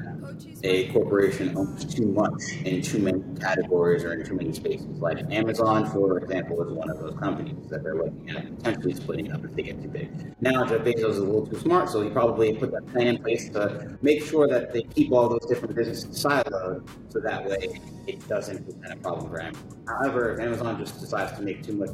a 0.64 0.92
corporation 0.92 1.58
owns 1.58 1.86
too 1.86 2.08
much 2.08 2.42
in 2.66 2.82
too 2.82 3.00
many 3.00 3.22
categories 3.40 4.04
or 4.04 4.14
in 4.14 4.26
too 4.26 4.36
many 4.36 4.54
spaces. 4.54 5.00
Like 5.00 5.20
Amazon, 5.32 5.90
for 5.90 6.18
example, 6.20 6.62
is 6.64 6.72
one 6.72 6.90
of 6.90 7.00
those 7.00 7.16
companies 7.20 7.68
that 7.70 7.84
they're 7.84 7.96
looking 7.96 8.30
at 8.30 8.56
potentially 8.58 8.94
splitting 8.94 9.32
up 9.32 9.44
if 9.44 9.54
they 9.56 9.64
get 9.64 9.82
too 9.82 9.88
big. 9.90 10.10
Now, 10.42 10.64
Jeff 10.66 10.82
Bezos 10.82 11.10
is 11.12 11.18
a 11.18 11.24
little 11.24 11.48
too 11.48 11.60
smart, 11.60 11.90
so 11.90 12.02
he 12.02 12.10
probably 12.10 12.54
put 12.54 12.72
that 12.72 12.88
plan 12.88 13.08
in 13.08 13.22
place 13.22 13.50
to 13.50 13.98
make 14.02 14.24
sure 14.24 14.48
that 14.48 14.74
they 14.74 14.84
keep 14.84 15.12
all 15.12 15.30
those 15.30 15.46
different 15.48 15.76
businesses 15.76 16.24
siloed, 16.24 16.88
so 17.10 17.20
that 17.20 17.46
way 17.46 17.80
it 18.08 18.28
doesn't 18.28 18.64
present 18.66 18.94
a 18.94 18.96
problem 18.98 19.30
for 19.30 19.42
Amazon. 19.42 19.84
However, 19.88 20.34
if 20.34 20.40
Amazon 20.40 20.78
just 20.80 21.00
decides 21.00 21.38
to 21.38 21.42
make 21.42 21.64
too 21.64 21.74
much 21.74 21.90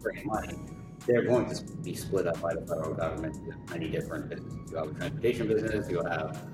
freaking 0.00 0.24
money, 0.26 0.54
they're 1.06 1.24
going 1.24 1.48
to 1.48 1.64
be 1.82 1.94
split 1.94 2.26
up 2.26 2.40
by 2.40 2.54
the 2.54 2.60
federal 2.60 2.94
government 2.94 3.36
into 3.36 3.56
many 3.70 3.88
different 3.88 4.28
businesses. 4.28 4.70
You 4.70 4.76
have 4.76 4.90
a 4.90 4.94
transportation 4.94 5.48
business, 5.48 5.90
you'll 5.90 6.08
have 6.08 6.46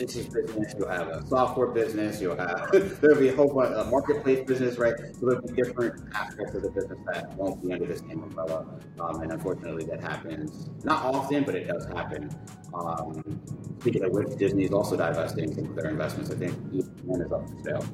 logistics 0.00 0.34
business, 0.34 0.74
you'll 0.78 0.88
have 0.88 1.08
a 1.08 1.26
software 1.26 1.68
business, 1.68 2.20
you'll 2.20 2.36
have 2.36 2.70
there'll 3.00 3.18
be 3.18 3.28
a 3.28 3.36
whole 3.36 3.52
bunch 3.52 3.74
of 3.74 3.90
marketplace 3.90 4.46
business, 4.46 4.78
right? 4.78 4.94
So 5.18 5.26
there'll 5.26 5.42
be 5.42 5.54
different 5.54 6.14
aspects 6.14 6.54
of 6.54 6.62
the 6.62 6.70
business 6.70 6.98
that 7.12 7.34
won't 7.36 7.62
be 7.62 7.72
under 7.72 7.86
the 7.86 7.96
same 7.96 8.22
umbrella. 8.22 8.66
Um, 9.00 9.20
and 9.22 9.32
unfortunately 9.32 9.84
that 9.86 10.00
happens 10.00 10.70
not 10.84 11.04
often, 11.04 11.44
but 11.44 11.54
it 11.54 11.68
does 11.68 11.86
happen. 11.86 12.30
Um, 12.74 13.40
speaking 13.80 14.04
of 14.04 14.12
which, 14.12 14.36
Disney 14.36 14.64
is 14.64 14.72
also 14.72 14.96
divesting 14.96 15.54
some 15.54 15.64
of 15.66 15.74
their 15.74 15.90
investments. 15.90 16.30
I 16.30 16.34
think 16.34 16.54
one 17.04 17.22
is 17.22 17.32
up 17.32 17.48
for 17.48 17.64
sale. 17.64 17.84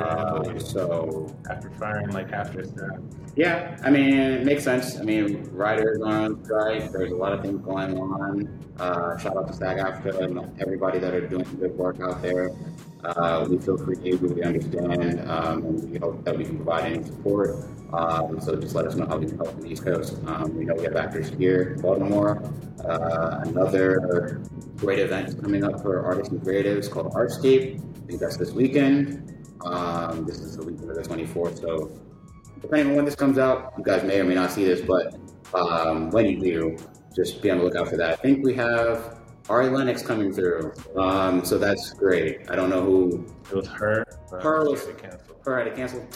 Uh, 0.00 0.58
so 0.58 1.34
after 1.50 1.70
firing 1.72 2.10
like 2.10 2.30
half 2.30 2.52
their 2.52 2.64
staff. 2.64 2.98
Yeah, 3.36 3.76
I 3.82 3.90
mean 3.90 4.14
it 4.14 4.44
makes 4.44 4.62
sense. 4.64 4.98
I 4.98 5.02
mean 5.02 5.42
writers 5.52 6.00
are 6.00 6.22
on 6.22 6.44
strike. 6.44 6.92
There's 6.92 7.12
a 7.12 7.16
lot 7.16 7.32
of 7.32 7.42
things 7.42 7.60
going 7.64 7.98
on. 7.98 8.58
Uh, 8.78 9.18
shout 9.18 9.36
out 9.36 9.48
to 9.48 9.52
SAG-AFTRA 9.52 10.22
and 10.22 10.60
everybody 10.60 10.98
that 10.98 11.12
are 11.14 11.26
doing 11.26 11.46
good 11.58 11.76
work 11.76 12.00
out 12.00 12.22
there. 12.22 12.50
Uh, 13.04 13.46
we 13.50 13.58
feel 13.58 13.76
free 13.76 13.96
creative, 13.96 14.22
we 14.22 14.42
understand, 14.42 15.28
um, 15.28 15.64
and 15.64 15.90
we 15.90 15.98
hope 15.98 16.24
that 16.24 16.36
we 16.36 16.44
can 16.44 16.56
provide 16.56 16.92
any 16.92 17.04
support. 17.04 17.56
Um, 17.92 18.40
so 18.40 18.54
just 18.54 18.74
let 18.76 18.86
us 18.86 18.94
know 18.94 19.06
how 19.06 19.16
we 19.16 19.26
can 19.26 19.36
help 19.36 19.58
the 19.60 19.66
East 19.66 19.84
Coast. 19.84 20.18
Um, 20.26 20.56
we 20.56 20.64
know 20.64 20.74
we 20.74 20.84
have 20.84 20.94
actors 20.94 21.28
here 21.30 21.74
in 21.74 21.82
Baltimore. 21.82 22.42
Uh, 22.84 23.40
another 23.42 24.40
great 24.76 25.00
event 25.00 25.28
is 25.28 25.34
coming 25.34 25.64
up 25.64 25.82
for 25.82 26.04
artists 26.04 26.32
and 26.32 26.40
creatives 26.40 26.88
called 26.88 27.12
Artscape. 27.12 27.80
I 27.80 28.06
think 28.06 28.20
that's 28.20 28.36
this 28.36 28.52
weekend. 28.52 29.46
Um, 29.64 30.24
this 30.24 30.38
is 30.38 30.56
the 30.56 30.64
weekend 30.64 30.90
of 30.90 30.96
the 30.96 31.02
24th. 31.02 31.60
So 31.60 31.92
depending 32.60 32.90
on 32.90 32.96
when 32.96 33.04
this 33.04 33.16
comes 33.16 33.36
out, 33.36 33.74
you 33.76 33.84
guys 33.84 34.04
may 34.04 34.20
or 34.20 34.24
may 34.24 34.34
not 34.34 34.52
see 34.52 34.64
this, 34.64 34.80
but 34.80 35.16
um, 35.54 36.10
when 36.10 36.26
you 36.26 36.40
do, 36.40 36.76
just 37.16 37.42
be 37.42 37.50
on 37.50 37.58
the 37.58 37.64
lookout 37.64 37.88
for 37.88 37.96
that. 37.96 38.10
I 38.10 38.16
think 38.16 38.44
we 38.44 38.54
have 38.54 39.21
Ari 39.52 39.68
Lennox 39.68 40.00
coming 40.00 40.32
through. 40.32 40.72
Um, 40.96 41.44
so 41.44 41.58
that's 41.58 41.92
great. 41.92 42.50
I 42.50 42.56
don't 42.56 42.70
know 42.70 42.82
who. 42.82 43.26
It 43.50 43.54
was 43.54 43.68
her. 43.68 44.02
Her 44.30 44.64
was 44.64 44.88
canceled. 44.96 45.36
Her 45.44 45.58
had 45.58 45.64
to 45.64 45.76
cancel. 45.76 46.08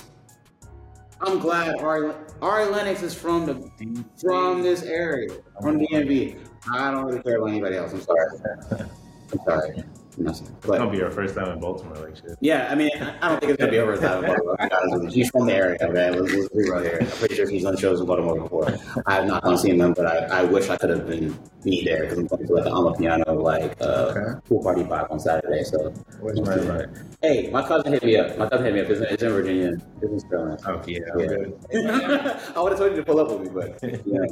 I'm 1.21 1.39
glad 1.39 1.77
Ari, 1.77 2.15
Ari 2.41 2.67
Lennox 2.71 3.03
is 3.03 3.13
from 3.13 3.45
the 3.45 3.71
from 4.19 4.63
this 4.63 4.85
area, 4.85 5.29
from 5.61 5.79
DMV. 5.79 6.39
I 6.73 6.91
don't 6.91 7.05
really 7.05 7.23
care 7.23 7.37
about 7.37 7.51
anybody 7.51 7.77
else. 7.77 7.93
I'm 7.93 8.01
sorry. 8.01 8.27
I'm 9.33 9.41
sorry. 9.45 9.85
Nothing. 10.19 10.57
But, 10.63 10.71
it's 10.71 10.79
gonna 10.79 10.91
be 10.91 11.01
her 11.01 11.11
first 11.11 11.35
time 11.35 11.51
in 11.51 11.61
Baltimore, 11.61 11.97
like 11.97 12.17
shit. 12.17 12.39
Yeah, 12.41 12.69
I 12.71 12.75
mean, 12.75 12.91
I 13.21 13.29
don't 13.29 13.39
think 13.39 13.53
it's 13.53 13.61
gonna 13.61 13.71
be 13.71 13.79
our 13.79 13.87
first 13.87 14.03
time 14.03 14.25
in 14.25 14.31
Baltimore. 14.31 15.11
She's 15.11 15.29
from 15.29 15.47
the 15.47 15.55
area, 15.55 15.93
man. 15.93 16.19
Let's, 16.19 16.33
let's 16.33 16.49
be 16.49 16.71
right 16.71 16.85
here. 16.85 16.99
I'm 17.03 17.07
pretty 17.09 17.35
sure 17.35 17.51
she's 17.51 17.65
done 17.65 17.77
shows 17.77 18.01
in 18.01 18.07
Baltimore 18.07 18.41
before. 18.41 18.75
I 19.05 19.17
have 19.17 19.27
not 19.27 19.43
gone 19.43 19.59
seen 19.59 19.77
them, 19.77 19.93
but 19.93 20.07
I, 20.07 20.41
I 20.41 20.45
wish 20.45 20.71
I 20.71 20.79
could 20.79 20.89
have 20.89 21.07
been 21.07 21.39
me 21.65 21.83
there 21.85 22.03
because 22.05 22.19
I'm 22.19 22.27
going 22.29 22.47
to 22.47 22.53
like 22.55 22.65
the 22.65 22.71
Amapiano 22.71 23.43
like 23.43 23.77
uh, 23.83 24.15
okay. 24.17 24.41
pool 24.49 24.63
party 24.63 24.85
vibe 24.85 25.11
on 25.11 25.21
Saturday. 25.21 25.65
So 25.65 25.91
where's 26.21 26.41
my 26.41 26.57
right? 26.57 26.89
Hey, 27.21 27.51
my 27.51 27.67
cousin 27.67 27.93
hit 27.93 28.03
me 28.03 28.17
up. 28.17 28.39
My 28.39 28.49
cousin 28.49 28.65
hit 28.65 28.75
me 28.75 28.81
up. 28.81 28.91
It's 28.91 29.01
in, 29.01 29.07
it's 29.07 29.23
in 29.23 29.33
Virginia. 29.33 29.73
It's 30.01 30.13
in 30.13 30.21
Sterling. 30.21 30.59
Oh 30.65 30.83
yeah, 30.87 30.99
yeah. 31.19 32.53
I 32.57 32.61
would 32.63 32.73
have 32.73 32.79
told 32.79 32.93
you 32.93 32.97
to 32.97 33.05
pull 33.05 33.21
up 33.21 33.29
with 33.29 33.43
me, 33.43 33.49
but 33.53 34.07
yeah. 34.07 34.27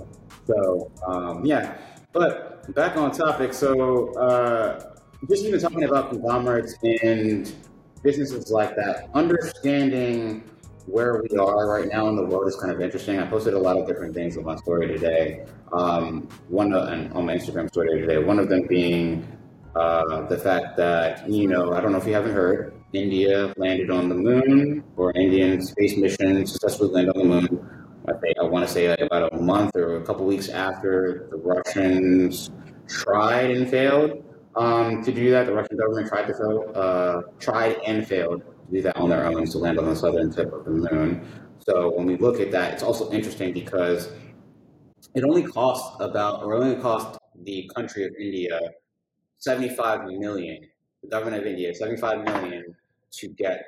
So 0.46 0.90
um, 1.06 1.44
yeah, 1.44 1.76
but 2.12 2.74
back 2.74 2.96
on 2.96 3.10
topic. 3.10 3.52
So. 3.52 4.14
Uh, 4.14 4.90
just 5.28 5.44
even 5.44 5.60
talking 5.60 5.84
about 5.84 6.10
conglomerates 6.10 6.74
and 7.02 7.52
businesses 8.02 8.50
like 8.50 8.76
that, 8.76 9.08
understanding 9.14 10.44
where 10.86 11.22
we 11.22 11.36
are 11.38 11.66
right 11.66 11.88
now 11.88 12.08
in 12.08 12.16
the 12.16 12.24
world 12.24 12.46
is 12.46 12.56
kind 12.56 12.70
of 12.70 12.80
interesting. 12.80 13.18
I 13.18 13.26
posted 13.26 13.54
a 13.54 13.58
lot 13.58 13.76
of 13.76 13.86
different 13.86 14.14
things 14.14 14.36
on 14.36 14.44
my 14.44 14.56
story 14.56 14.86
today. 14.86 15.46
Um, 15.72 16.28
one 16.48 16.72
of, 16.72 16.88
and 16.88 17.12
on 17.14 17.26
my 17.26 17.36
Instagram 17.36 17.68
story 17.68 18.00
today. 18.00 18.18
One 18.18 18.38
of 18.38 18.48
them 18.48 18.66
being 18.66 19.26
uh, 19.74 20.26
the 20.26 20.38
fact 20.38 20.76
that 20.76 21.28
you 21.28 21.48
know 21.48 21.72
I 21.72 21.80
don't 21.80 21.92
know 21.92 21.98
if 21.98 22.06
you 22.06 22.14
haven't 22.14 22.32
heard, 22.32 22.74
India 22.92 23.52
landed 23.56 23.90
on 23.90 24.08
the 24.08 24.14
moon, 24.14 24.84
or 24.96 25.10
Indian 25.16 25.62
space 25.62 25.96
mission 25.96 26.46
successfully 26.46 26.90
landed 26.90 27.16
on 27.16 27.28
the 27.28 27.40
moon. 27.40 27.70
I 28.06 28.12
think 28.18 28.36
I 28.38 28.44
want 28.44 28.66
to 28.66 28.72
say 28.72 28.90
like 28.90 29.00
about 29.00 29.32
a 29.32 29.36
month 29.36 29.74
or 29.74 29.96
a 29.96 30.04
couple 30.04 30.26
weeks 30.26 30.50
after 30.50 31.26
the 31.30 31.38
Russians 31.38 32.50
tried 32.86 33.50
and 33.50 33.68
failed 33.68 34.22
um, 34.56 35.02
to 35.02 35.12
do 35.12 35.30
that. 35.30 35.46
The 35.46 35.54
Russian 35.54 35.76
government 35.76 36.08
tried 36.08 36.26
to 36.26 36.34
fail, 36.34 36.72
uh, 36.74 37.22
tried 37.38 37.76
and 37.86 38.06
failed 38.06 38.42
to 38.42 38.72
do 38.72 38.82
that 38.82 38.96
on 38.96 39.10
their 39.10 39.26
own 39.26 39.46
to 39.46 39.58
land 39.58 39.78
on 39.78 39.86
the 39.86 39.96
southern 39.96 40.30
tip 40.30 40.52
of 40.52 40.64
the 40.64 40.70
moon. 40.70 41.26
So 41.58 41.94
when 41.96 42.06
we 42.06 42.16
look 42.16 42.40
at 42.40 42.50
that, 42.52 42.74
it's 42.74 42.82
also 42.82 43.10
interesting 43.10 43.52
because 43.52 44.10
it 45.14 45.24
only 45.24 45.42
cost 45.42 46.00
about, 46.00 46.42
or 46.42 46.54
only 46.54 46.80
cost 46.80 47.18
the 47.42 47.70
country 47.74 48.04
of 48.04 48.12
India 48.18 48.60
75 49.38 50.04
million, 50.04 50.66
the 51.02 51.08
government 51.08 51.42
of 51.42 51.46
India, 51.46 51.74
75 51.74 52.24
million 52.24 52.74
to 53.12 53.28
get 53.28 53.64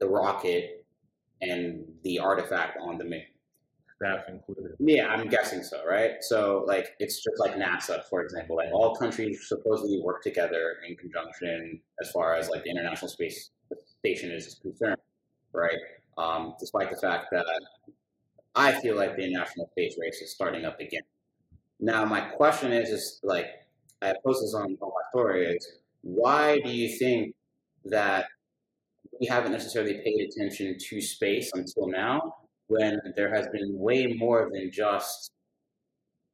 the 0.00 0.08
rocket 0.08 0.84
and 1.42 1.84
the 2.02 2.18
artifact 2.18 2.78
on 2.80 2.98
the 2.98 3.04
moon 3.04 3.22
staff 4.00 4.24
included? 4.28 4.72
Yeah, 4.78 5.08
I'm 5.08 5.28
guessing 5.28 5.62
so, 5.62 5.84
right? 5.86 6.12
So, 6.20 6.64
like, 6.66 6.88
it's 6.98 7.22
just 7.22 7.38
like 7.38 7.54
NASA, 7.54 8.02
for 8.08 8.22
example. 8.22 8.56
Like, 8.56 8.72
all 8.72 8.96
countries 8.96 9.46
supposedly 9.46 10.00
work 10.02 10.22
together 10.22 10.76
in 10.88 10.96
conjunction 10.96 11.80
as 12.00 12.10
far 12.10 12.34
as 12.34 12.48
like 12.48 12.64
the 12.64 12.70
International 12.70 13.08
Space 13.08 13.50
Station 13.98 14.30
is 14.30 14.58
concerned, 14.62 14.96
right? 15.52 15.78
Um, 16.16 16.54
despite 16.58 16.90
the 16.90 16.96
fact 16.96 17.26
that 17.32 17.46
I 18.54 18.72
feel 18.80 18.96
like 18.96 19.16
the 19.16 19.24
international 19.24 19.68
space 19.72 19.96
race 20.00 20.20
is 20.20 20.32
starting 20.32 20.64
up 20.64 20.80
again. 20.80 21.02
Now, 21.78 22.04
my 22.04 22.20
question 22.20 22.72
is, 22.72 22.90
is 22.90 23.20
like, 23.22 23.46
I 24.02 24.14
post 24.24 24.42
this 24.42 24.54
on, 24.54 24.76
on 24.80 24.88
my 24.88 25.10
story 25.10 25.46
is, 25.46 25.68
why 26.02 26.58
do 26.60 26.70
you 26.70 26.88
think 26.98 27.34
that 27.84 28.26
we 29.20 29.26
haven't 29.26 29.52
necessarily 29.52 30.00
paid 30.02 30.28
attention 30.28 30.76
to 30.78 31.00
space 31.00 31.50
until 31.54 31.88
now? 31.88 32.36
When 32.70 33.00
there 33.16 33.34
has 33.34 33.48
been 33.48 33.76
way 33.76 34.06
more 34.06 34.48
than 34.52 34.70
just 34.72 35.32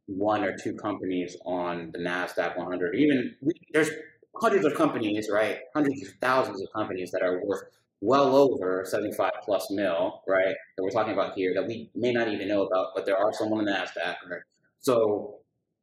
one 0.07 0.45
or 0.45 0.55
two 0.57 0.75
companies 0.75 1.35
on 1.47 1.91
the 1.93 1.99
NASDAQ 1.99 2.59
100. 2.59 2.95
Even 2.95 3.35
we, 3.41 3.55
there's 3.73 3.91
hundreds 4.37 4.67
of 4.67 4.75
companies, 4.75 5.29
right? 5.33 5.61
Hundreds 5.75 6.03
of 6.07 6.13
thousands 6.21 6.61
of 6.61 6.69
companies 6.77 7.11
that 7.13 7.23
are 7.23 7.41
worth 7.43 7.65
well 8.03 8.37
over 8.37 8.85
75 8.85 9.33
plus 9.45 9.71
mil, 9.71 10.23
right? 10.29 10.55
That 10.77 10.83
we're 10.83 10.91
talking 10.91 11.15
about 11.15 11.33
here 11.35 11.55
that 11.55 11.67
we 11.67 11.91
may 11.95 12.13
not 12.13 12.29
even 12.29 12.49
know 12.49 12.67
about, 12.67 12.89
but 12.95 13.07
there 13.07 13.17
are 13.17 13.33
some 13.33 13.53
on 13.55 13.65
the 13.65 13.73
NASDAQ. 13.73 14.17
Right? 14.31 14.43
So, 14.81 15.39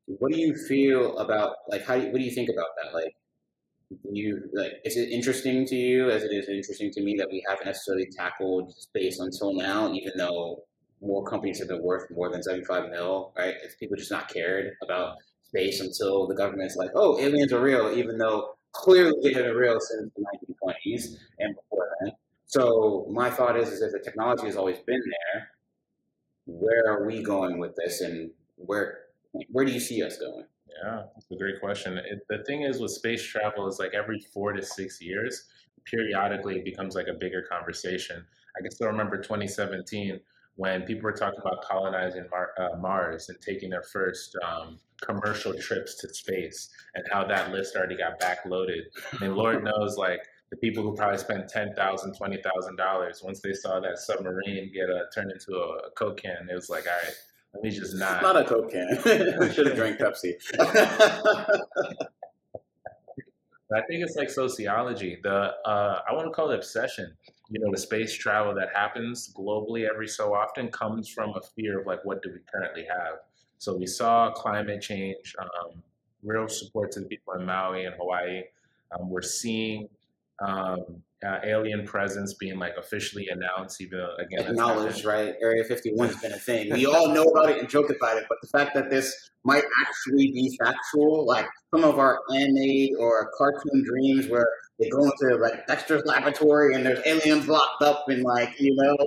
what 0.06 0.32
do 0.32 0.40
you 0.40 0.56
feel 0.56 1.18
about, 1.18 1.56
like, 1.68 1.84
how 1.84 1.96
do 1.96 2.04
you, 2.04 2.12
what 2.12 2.20
do 2.20 2.24
you 2.24 2.32
think 2.32 2.50
about 2.50 2.68
that? 2.82 2.94
Like, 2.94 3.16
you 4.12 4.50
like 4.54 4.74
is 4.86 4.98
it 4.98 5.10
interesting 5.10 5.66
to 5.68 5.76
you? 5.76 6.10
As 6.10 6.24
it 6.24 6.32
is 6.32 6.48
interesting 6.50 6.92
to 6.92 7.02
me 7.02 7.16
that 7.18 7.30
we 7.30 7.44
haven't 7.48 7.66
necessarily 7.66 8.08
tackled 8.16 8.74
space 8.74 9.20
until 9.20 9.54
now 9.54 9.92
even 9.94 10.14
though 10.18 10.64
more 11.02 11.26
companies 11.26 11.60
have 11.60 11.68
been 11.68 11.84
worth 11.84 12.10
more 12.12 12.30
than 12.32 12.44
75 12.44 12.90
mil 12.90 13.34
right? 13.38 13.56
If 13.64 13.80
people 13.80 13.98
just 13.98 14.12
not 14.12 14.30
cared 14.30 14.74
about 14.84 15.18
space 15.44 15.80
until 15.80 16.28
the 16.28 16.36
government's 16.36 16.76
like 16.76 16.92
oh 16.96 17.20
aliens 17.20 17.54
are 17.54 17.62
real 17.62 17.92
even 17.96 18.18
though 18.18 18.56
clearly 18.72 19.14
they 19.24 19.34
have 19.34 19.46
been 19.46 19.56
real 19.56 19.80
since 19.80 20.12
the 20.16 20.24
1920s 20.56 21.18
and 21.40 21.56
before 21.56 21.88
then. 22.02 22.14
So 22.48 23.08
my 23.10 23.30
thought 23.30 23.58
is, 23.58 23.70
is 23.70 23.82
if 23.82 23.92
the 23.92 24.00
technology 24.00 24.46
has 24.46 24.56
always 24.56 24.78
been 24.80 25.02
there 25.02 25.50
where 26.46 26.86
are 26.88 27.06
we 27.06 27.24
going 27.24 27.60
with 27.60 27.76
this 27.76 28.02
and 28.02 28.32
where 28.58 29.00
where 29.50 29.66
do 29.66 29.72
you 29.72 29.80
see 29.80 30.04
us 30.04 30.18
going 30.18 30.46
yeah, 30.84 31.04
that's 31.14 31.30
a 31.32 31.36
great 31.36 31.60
question. 31.60 31.98
It, 31.98 32.26
the 32.30 32.44
thing 32.46 32.64
is 32.64 32.80
with 32.80 32.92
space 32.92 33.24
travel 33.24 33.68
is 33.68 33.80
like 33.80 33.94
every 33.94 34.20
four 34.34 34.54
to 34.54 34.64
six 34.64 35.02
years, 35.02 35.46
periodically 35.86 36.58
it 36.58 36.66
becomes 36.66 36.96
like 36.96 37.08
a 37.08 37.14
bigger 37.14 37.42
conversation. 37.42 38.26
I 38.58 38.62
can 38.62 38.72
still 38.72 38.88
remember 38.88 39.18
2017 39.18 40.20
when 40.56 40.84
people 40.84 41.04
were 41.04 41.14
talking 41.14 41.40
about 41.40 41.64
colonizing 41.64 42.26
Mar- 42.30 42.54
uh, 42.58 42.78
Mars 42.78 43.30
and 43.30 43.40
taking 43.42 43.70
their 43.70 43.84
first 43.84 44.36
um, 44.46 44.80
commercial 45.02 45.54
trips 45.54 45.96
to 45.96 46.14
space 46.14 46.70
and 46.96 47.04
how 47.12 47.26
that 47.26 47.52
list 47.52 47.76
already 47.76 47.98
got 47.98 48.20
backloaded. 48.20 48.82
And 49.22 49.36
Lord 49.36 49.64
knows, 49.78 49.98
like, 49.98 50.22
the 50.52 50.58
people 50.58 50.84
who 50.84 50.96
probably 50.96 51.18
spent 51.18 51.52
$10,000, 51.52 51.76
$20,000, 51.76 53.24
once 53.24 53.40
they 53.40 53.54
saw 53.54 53.80
that 53.80 53.98
submarine 53.98 54.72
get 54.72 54.88
uh, 54.88 55.06
turned 55.14 55.32
into 55.32 55.54
a, 55.56 55.88
a 55.88 55.92
Coke 55.98 56.22
can, 56.22 56.48
it 56.48 56.54
was 56.54 56.70
like, 56.70 56.86
all 56.86 56.94
right, 57.04 57.16
let 57.54 57.64
me 57.64 57.70
just 57.70 57.96
not. 57.96 58.22
Not 58.22 58.38
a 58.38 58.44
Coke 58.44 58.72
can. 58.72 58.98
Should 59.54 59.68
have 59.68 59.76
drank 59.76 60.00
Pepsi. 60.00 60.34
I 63.74 63.82
think 63.88 64.04
it's 64.04 64.16
like 64.16 64.30
sociology. 64.30 65.18
The 65.24 65.52
uh, 65.66 66.00
I 66.08 66.14
want 66.14 66.28
to 66.28 66.32
call 66.32 66.52
it 66.52 66.56
obsession. 66.56 67.16
You 67.50 67.60
know, 67.60 67.72
the 67.72 67.78
space 67.78 68.16
travel 68.16 68.54
that 68.56 68.70
happens 68.74 69.34
globally 69.34 69.88
every 69.90 70.08
so 70.08 70.34
often 70.34 70.70
comes 70.70 71.10
from 71.10 71.32
a 71.32 71.42
fear 71.56 71.80
of 71.82 71.88
like, 71.88 72.04
what 72.04 72.22
do 72.24 72.30
we 72.32 72.40
currently 72.52 72.86
have? 72.86 73.20
So 73.58 73.76
we 73.76 73.86
saw 73.86 74.32
climate 74.32 74.82
change, 74.82 75.36
um, 75.40 75.84
real 76.24 76.48
support 76.48 76.92
to 76.94 77.00
the 77.00 77.06
people 77.06 77.34
in 77.34 77.46
Maui 77.46 77.86
and 77.86 77.96
Hawaii. 77.96 78.44
Um, 78.92 79.10
we're 79.10 79.22
seeing 79.22 79.90
um, 80.46 81.04
uh, 81.26 81.40
alien 81.44 81.86
presence 81.86 82.34
being 82.34 82.60
like 82.60 82.74
officially 82.78 83.28
announced, 83.30 83.82
even 83.82 84.06
again 84.20 84.48
acknowledged, 84.48 85.06
right? 85.06 85.36
Area 85.42 85.64
51 85.64 86.08
has 86.08 86.18
been 86.18 86.34
a 86.34 86.38
thing. 86.38 86.72
We 86.74 86.86
all 86.86 87.10
know 87.10 87.24
about 87.24 87.50
it 87.50 87.60
and 87.60 87.70
joke 87.70 87.90
about 87.90 88.18
it, 88.18 88.26
but 88.28 88.40
the 88.42 88.48
fact 88.48 88.74
that 88.74 88.90
this 88.90 89.32
might 89.44 89.64
actually 89.82 90.32
be 90.32 90.58
factual, 90.62 91.26
like 91.26 91.48
some 91.74 91.84
of 91.84 92.00
our 92.00 92.20
anime 92.36 92.90
or 93.00 93.30
cartoon 93.38 93.84
dreams 93.86 94.28
where 94.28 94.48
they 94.80 94.90
go 94.90 95.04
into 95.04 95.36
like 95.38 95.68
Dexter's 95.68 96.04
laboratory 96.06 96.74
and 96.74 96.86
there's 96.86 97.06
aliens 97.06 97.48
locked 97.48 97.82
up 97.82 98.06
and 98.08 98.24
like, 98.24 98.60
you 98.60 98.76
know, 98.76 98.98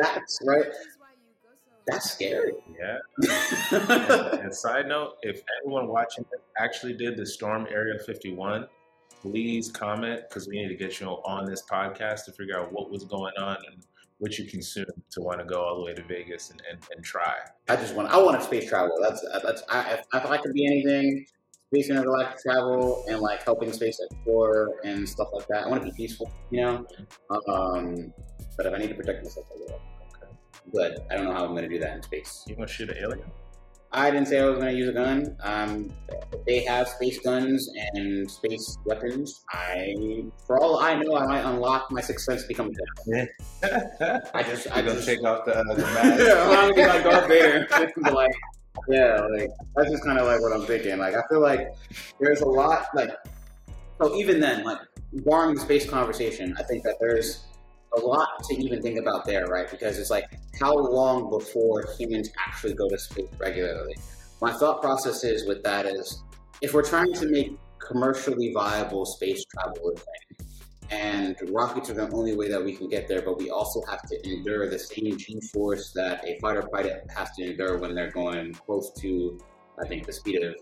that's 0.00 0.38
right. 0.46 0.66
That's 1.86 2.10
scary. 2.12 2.52
Yeah. 2.78 2.98
and, 3.72 4.40
and 4.40 4.54
side 4.54 4.86
note, 4.86 5.14
if 5.22 5.42
anyone 5.62 5.88
watching 5.88 6.24
actually 6.58 6.92
did 6.92 7.16
the 7.16 7.26
Storm 7.26 7.66
Area 7.70 7.98
51, 7.98 8.66
please 9.20 9.70
comment 9.70 10.22
because 10.28 10.48
we 10.48 10.60
need 10.60 10.68
to 10.68 10.74
get 10.74 11.00
you 11.00 11.06
on 11.06 11.44
this 11.44 11.62
podcast 11.62 12.24
to 12.24 12.32
figure 12.32 12.58
out 12.58 12.72
what 12.72 12.90
was 12.90 13.04
going 13.04 13.34
on 13.38 13.56
and 13.70 13.84
what 14.18 14.38
you 14.38 14.44
consume 14.44 14.86
to 15.10 15.20
want 15.20 15.38
to 15.38 15.44
go 15.44 15.62
all 15.62 15.76
the 15.76 15.84
way 15.84 15.94
to 15.94 16.02
Vegas 16.04 16.50
and, 16.50 16.62
and, 16.70 16.78
and 16.94 17.04
try. 17.04 17.36
I 17.68 17.76
just 17.76 17.94
want 17.94 18.08
I 18.10 18.18
want 18.18 18.38
to 18.38 18.44
space 18.44 18.68
travel. 18.68 18.96
That's 19.00 19.24
that's 19.42 19.62
I, 19.68 19.94
if, 19.94 20.00
if 20.12 20.26
I 20.26 20.36
could 20.38 20.52
be 20.52 20.66
anything, 20.66 21.26
space 21.72 21.90
intergalactic 21.90 22.42
travel 22.42 23.04
and 23.08 23.20
like 23.20 23.42
helping 23.42 23.72
space 23.72 24.00
explore 24.00 24.70
and 24.84 25.08
stuff 25.08 25.28
like 25.32 25.46
that. 25.48 25.64
I 25.64 25.68
want 25.68 25.82
to 25.82 25.90
be 25.90 25.96
peaceful, 25.96 26.30
you 26.50 26.62
know. 26.62 26.86
Um, 27.48 28.12
but 28.56 28.66
if 28.66 28.74
I 28.74 28.78
need 28.78 28.88
to 28.88 28.94
protect 28.94 29.22
myself, 29.22 29.46
I 29.54 29.58
will. 29.58 29.80
Okay. 30.16 30.32
But 30.72 31.06
I 31.10 31.16
don't 31.16 31.26
know 31.26 31.32
how 31.32 31.44
I'm 31.44 31.52
going 31.52 31.62
to 31.62 31.68
do 31.68 31.78
that 31.78 31.96
in 31.96 32.02
space. 32.02 32.44
You 32.46 32.56
want 32.56 32.68
to 32.68 32.74
shoot 32.74 32.90
an 32.90 32.96
alien? 32.98 33.30
I 33.92 34.10
didn't 34.10 34.28
say 34.28 34.38
I 34.38 34.46
was 34.46 34.58
going 34.58 34.72
to 34.72 34.78
use 34.78 34.88
a 34.88 34.92
gun. 34.92 35.36
Um, 35.42 35.92
they 36.46 36.60
have 36.64 36.88
space 36.88 37.18
guns 37.20 37.68
and 37.94 38.30
space 38.30 38.78
weapons. 38.84 39.42
I, 39.50 39.94
for 40.46 40.60
all 40.60 40.78
I 40.78 40.94
know, 40.94 41.16
I 41.16 41.26
might 41.26 41.40
unlock 41.40 41.90
my 41.90 42.00
sixth 42.00 42.24
sense 42.24 42.44
become 42.44 42.68
a 42.68 42.70
Jedi. 42.70 43.26
Yeah. 43.62 44.20
I 44.34 44.42
just, 44.44 44.70
I 44.70 44.82
just 44.82 45.06
take 45.06 45.24
off 45.24 45.44
the, 45.44 45.52
the 45.52 45.82
mask. 45.94 46.20
yeah, 46.20 46.44
I'm 46.48 46.70
gonna 46.70 46.74
be 46.74 46.86
like 46.86 47.02
Darth 47.02 47.28
Vader. 47.28 47.66
like, 48.12 48.30
yeah, 48.88 49.26
like 49.36 49.50
that's 49.74 49.90
just 49.90 50.04
kind 50.04 50.18
of 50.18 50.26
like 50.26 50.40
what 50.40 50.52
I'm 50.52 50.66
thinking. 50.66 50.96
Like, 50.98 51.14
I 51.14 51.22
feel 51.28 51.40
like 51.40 51.68
there's 52.20 52.42
a 52.42 52.48
lot. 52.48 52.86
Like, 52.94 53.10
so 54.00 54.14
even 54.14 54.38
then, 54.38 54.62
like, 54.62 54.78
barring 55.12 55.56
the 55.56 55.60
space 55.60 55.88
conversation, 55.88 56.54
I 56.58 56.62
think 56.62 56.84
that 56.84 56.96
there's 57.00 57.44
a 57.96 58.00
lot 58.00 58.42
to 58.44 58.54
even 58.54 58.80
think 58.80 58.98
about 58.98 59.24
there, 59.24 59.46
right? 59.46 59.70
Because 59.70 59.98
it's 59.98 60.10
like, 60.10 60.24
how 60.60 60.74
long 60.74 61.30
before 61.30 61.86
humans 61.98 62.30
actually 62.46 62.74
go 62.74 62.88
to 62.88 62.98
space 62.98 63.28
regularly? 63.38 63.96
My 64.40 64.52
thought 64.52 64.80
process 64.80 65.24
is 65.24 65.46
with 65.46 65.62
that 65.64 65.86
is 65.86 66.22
if 66.62 66.72
we're 66.72 66.84
trying 66.84 67.12
to 67.14 67.26
make 67.26 67.52
commercially 67.78 68.52
viable 68.52 69.04
space 69.04 69.44
travel 69.44 69.94
and 70.90 71.36
rockets 71.50 71.88
are 71.90 71.94
the 71.94 72.10
only 72.10 72.36
way 72.36 72.48
that 72.48 72.62
we 72.62 72.74
can 72.74 72.88
get 72.88 73.06
there, 73.06 73.22
but 73.22 73.38
we 73.38 73.50
also 73.50 73.80
have 73.88 74.02
to 74.02 74.28
endure 74.28 74.68
the 74.68 74.78
same 74.78 75.16
G 75.16 75.40
force 75.52 75.92
that 75.92 76.24
a 76.24 76.38
fighter 76.40 76.62
pilot 76.72 77.06
has 77.14 77.30
to 77.36 77.50
endure 77.50 77.78
when 77.78 77.94
they're 77.94 78.10
going 78.10 78.52
close 78.52 78.92
to, 79.00 79.38
I 79.82 79.86
think, 79.86 80.06
the 80.06 80.12
speed 80.12 80.42
of 80.42 80.54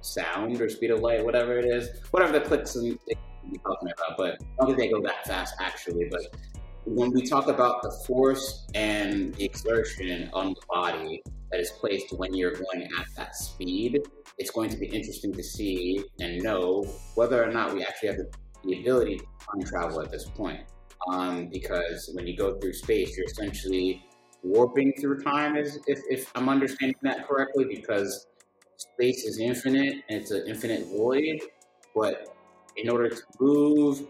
sound 0.00 0.60
or 0.60 0.68
speed 0.68 0.90
of 0.90 1.00
light, 1.00 1.24
whatever 1.24 1.58
it 1.58 1.64
is, 1.64 1.88
whatever 2.10 2.38
the 2.38 2.44
clicks 2.44 2.76
and 2.76 2.98
talking 3.58 3.88
about, 3.96 4.16
but 4.18 4.34
I 4.42 4.66
don't 4.66 4.66
think 4.66 4.78
they 4.78 4.88
go 4.88 5.00
that 5.02 5.26
fast 5.26 5.54
actually. 5.60 6.08
But 6.10 6.22
when 6.84 7.12
we 7.12 7.26
talk 7.26 7.48
about 7.48 7.82
the 7.82 7.90
force 8.06 8.66
and 8.74 9.34
the 9.34 9.44
exertion 9.44 10.30
on 10.32 10.48
the 10.48 10.60
body 10.68 11.22
that 11.50 11.60
is 11.60 11.70
placed 11.72 12.12
when 12.18 12.34
you're 12.34 12.52
going 12.52 12.88
at 12.98 13.06
that 13.16 13.34
speed, 13.36 14.00
it's 14.38 14.50
going 14.50 14.70
to 14.70 14.76
be 14.76 14.86
interesting 14.86 15.32
to 15.32 15.42
see 15.42 16.04
and 16.20 16.42
know 16.42 16.84
whether 17.14 17.42
or 17.42 17.50
not 17.50 17.74
we 17.74 17.82
actually 17.82 18.08
have 18.08 18.18
the, 18.18 18.30
the 18.64 18.80
ability 18.80 19.18
to 19.18 19.24
time 19.24 19.62
travel 19.64 20.00
at 20.00 20.10
this 20.10 20.26
point. 20.30 20.60
Um, 21.10 21.48
because 21.48 22.10
when 22.14 22.26
you 22.26 22.36
go 22.36 22.58
through 22.58 22.72
space, 22.72 23.16
you're 23.16 23.26
essentially 23.26 24.04
warping 24.42 24.92
through 25.00 25.20
time, 25.20 25.56
if, 25.56 25.74
if 25.86 26.30
I'm 26.34 26.48
understanding 26.48 26.96
that 27.02 27.26
correctly, 27.26 27.64
because 27.64 28.26
space 28.76 29.24
is 29.24 29.38
infinite 29.38 30.04
and 30.08 30.20
it's 30.20 30.30
an 30.30 30.44
infinite 30.46 30.86
void, 30.88 31.40
but 31.94 32.36
in 32.78 32.88
order 32.88 33.08
to 33.08 33.22
move. 33.40 34.06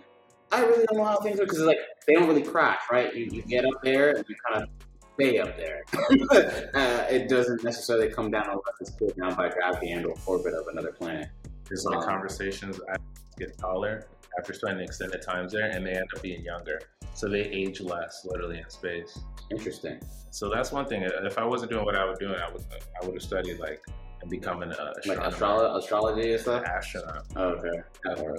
I 0.53 0.61
really 0.61 0.87
don't 0.87 0.99
know 0.99 1.05
how 1.05 1.21
things 1.21 1.41
are 1.41 1.45
because 1.45 1.61
like 1.61 1.79
they 2.07 2.15
don't 2.15 2.29
really 2.29 2.43
crash, 2.43 2.81
right? 2.91 3.15
You, 3.15 3.29
you 3.31 3.43
get 3.43 3.65
up 3.65 3.83
there 3.83 4.17
and 4.17 4.25
you 4.29 4.37
kind 4.49 4.63
of 4.63 4.69
stay 5.15 5.39
up 5.39 5.57
there. 5.57 5.85
uh, 6.75 7.07
it 7.11 7.29
doesn't 7.29 7.65
necessarily 7.65 8.09
come 8.09 8.31
down 8.31 8.47
unless 8.47 8.81
it's 8.81 8.91
pulled 8.91 9.17
down 9.17 9.35
by 9.35 9.49
gravity 9.49 9.91
and 9.91 10.07
or 10.07 10.15
orbit 10.27 10.55
of 10.55 10.69
another 10.69 10.93
planet. 10.93 11.29
There's 11.65 11.85
like 11.85 11.99
um, 11.99 12.05
conversations 12.05 12.81
I 12.91 12.97
get 13.39 13.59
taller 13.59 14.07
after 14.39 14.53
spending 14.53 14.85
extended 14.85 15.21
times 15.23 15.53
there, 15.53 15.71
and 15.71 15.85
they 15.85 15.93
end 15.93 16.09
up 16.15 16.23
being 16.23 16.43
younger, 16.43 16.81
so 17.15 17.29
they 17.29 17.43
age 17.43 17.81
less, 17.81 18.27
literally 18.29 18.59
in 18.59 18.71
space. 18.71 19.19
Interesting. 19.51 20.01
So 20.31 20.49
that's 20.49 20.73
one 20.73 20.87
thing. 20.87 21.03
If 21.03 21.39
I 21.39 21.45
wasn't 21.45 21.73
doing 21.73 21.85
what 21.85 21.97
I 21.97 22.05
was 22.05 22.19
doing, 22.19 22.35
I 22.35 22.51
would 22.51 22.65
I 23.01 23.05
would 23.05 23.15
have 23.15 23.23
studied 23.23 23.59
like 23.59 23.83
becoming 24.29 24.73
a 24.73 24.93
like 25.07 25.19
astro- 25.19 25.77
astrology 25.77 26.33
and 26.33 26.41
stuff. 26.41 26.65
Astronaut. 26.65 27.25
Oh, 27.37 27.55
okay. 27.55 27.83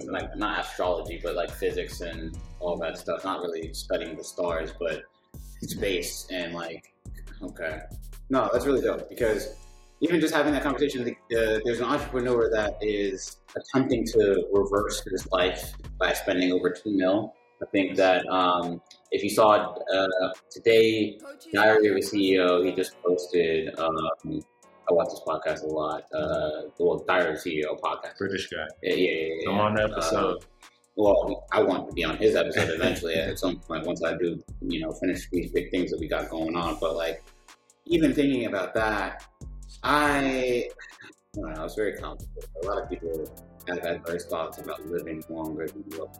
like 0.09 0.35
not 0.35 0.65
astrology, 0.65 1.19
but 1.23 1.35
like 1.35 1.51
physics 1.51 2.01
and 2.01 2.37
all 2.59 2.77
that 2.77 2.97
stuff. 2.97 3.23
Not 3.23 3.41
really 3.41 3.73
studying 3.73 4.17
the 4.17 4.23
stars, 4.23 4.73
but 4.79 5.03
space 5.61 6.27
and 6.31 6.53
like 6.53 6.93
okay. 7.41 7.81
No, 8.29 8.49
that's 8.51 8.65
really 8.65 8.81
dope 8.81 9.09
because 9.09 9.55
even 10.01 10.21
just 10.21 10.33
having 10.33 10.53
that 10.53 10.63
conversation, 10.63 11.01
uh, 11.01 11.59
there's 11.65 11.79
an 11.79 11.85
entrepreneur 11.85 12.49
that 12.51 12.77
is 12.81 13.37
attempting 13.55 14.05
to 14.05 14.47
reverse 14.53 15.03
his 15.11 15.27
life 15.31 15.73
by 15.99 16.13
spending 16.13 16.51
over 16.51 16.69
two 16.69 16.95
mil. 16.95 17.33
I 17.61 17.65
think 17.71 17.97
that 17.97 18.25
um, 18.27 18.81
if 19.11 19.21
you 19.21 19.29
saw 19.29 19.75
uh, 19.93 20.07
today, 20.49 21.19
Diary 21.53 21.87
of 21.89 21.97
a 21.97 21.99
CEO, 21.99 22.65
he 22.65 22.71
just 22.71 23.01
posted 23.03 23.77
um, 23.77 24.41
I 24.89 24.93
watch 24.93 25.09
this 25.09 25.21
podcast 25.27 25.63
a 25.63 25.67
lot. 25.67 26.03
Uh, 26.13 26.69
the 26.77 26.85
well, 26.85 27.03
Diary 27.07 27.35
CEO 27.35 27.79
podcast. 27.79 28.17
British 28.17 28.49
guy. 28.49 28.57
Yeah, 28.81 28.93
yeah, 28.95 29.11
yeah. 29.11 29.33
yeah. 29.35 29.45
Come 29.45 29.59
on 29.59 29.75
the 29.75 29.83
episode. 29.83 30.37
Uh, 30.37 30.45
well, 30.95 31.45
I 31.51 31.61
want 31.61 31.87
to 31.87 31.93
be 31.93 32.03
on 32.03 32.17
his 32.17 32.35
episode 32.35 32.69
eventually 32.69 33.13
at 33.13 33.37
some 33.39 33.57
point 33.59 33.85
once 33.85 34.03
I 34.03 34.17
do, 34.17 34.43
you 34.61 34.81
know, 34.81 34.91
finish 34.91 35.29
these 35.31 35.51
big 35.51 35.71
things 35.71 35.91
that 35.91 35.99
we 35.99 36.07
got 36.07 36.29
going 36.29 36.55
on. 36.55 36.77
But 36.81 36.95
like, 36.95 37.23
even 37.85 38.13
thinking 38.13 38.47
about 38.47 38.73
that, 38.73 39.25
I, 39.83 40.67
I 40.67 40.69
don't 41.35 41.53
know, 41.53 41.63
it's 41.63 41.75
very 41.75 41.93
complicated. 41.93 42.49
A 42.63 42.65
lot 42.65 42.83
of 42.83 42.89
people 42.89 43.31
have 43.67 43.77
adverse 43.79 44.25
thoughts 44.25 44.57
about 44.57 44.85
living 44.87 45.23
longer 45.29 45.67
than 45.67 45.83
what 45.97 46.17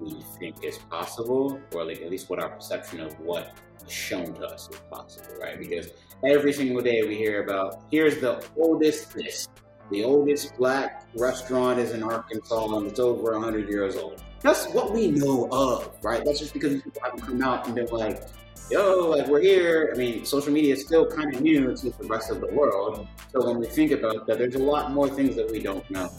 we 0.00 0.20
think 0.38 0.64
is 0.64 0.78
possible, 0.78 1.60
or 1.72 1.84
like 1.84 2.00
at 2.02 2.10
least 2.10 2.28
what 2.30 2.42
our 2.42 2.50
perception 2.50 3.00
of 3.00 3.18
what 3.20 3.56
shown 3.88 4.34
to 4.34 4.46
us 4.46 4.68
is 4.70 4.80
possible, 4.90 5.34
right? 5.40 5.58
Because 5.58 5.90
every 6.24 6.52
single 6.52 6.82
day 6.82 7.02
we 7.02 7.16
hear 7.16 7.42
about 7.42 7.82
here's 7.90 8.18
the 8.18 8.44
oldest 8.56 9.14
this. 9.14 9.48
The 9.90 10.02
oldest 10.02 10.56
black 10.56 11.06
restaurant 11.14 11.78
is 11.78 11.92
in 11.92 12.02
Arkansas 12.02 12.76
and 12.76 12.88
it's 12.88 12.98
over 12.98 13.32
100 13.32 13.68
years 13.68 13.96
old. 13.96 14.22
That's 14.42 14.66
what 14.68 14.92
we 14.92 15.10
know 15.10 15.48
of, 15.52 15.96
right? 16.02 16.24
That's 16.24 16.40
just 16.40 16.52
because 16.52 16.82
people 16.82 17.00
haven't 17.02 17.20
come 17.20 17.42
out 17.42 17.66
and 17.66 17.74
been 17.74 17.86
like, 17.86 18.22
yo, 18.70 19.10
like 19.10 19.28
we're 19.28 19.40
here. 19.40 19.92
I 19.94 19.98
mean, 19.98 20.24
social 20.24 20.52
media 20.52 20.74
is 20.74 20.82
still 20.82 21.06
kind 21.06 21.34
of 21.34 21.40
new 21.40 21.74
to 21.76 21.90
the 21.90 22.06
rest 22.08 22.30
of 22.30 22.40
the 22.40 22.48
world. 22.48 23.06
So 23.32 23.46
when 23.46 23.58
we 23.58 23.66
think 23.66 23.92
about 23.92 24.26
that, 24.26 24.38
there's 24.38 24.56
a 24.56 24.60
lot 24.60 24.90
more 24.90 25.08
things 25.08 25.36
that 25.36 25.50
we 25.50 25.60
don't 25.60 25.88
know. 25.90 26.10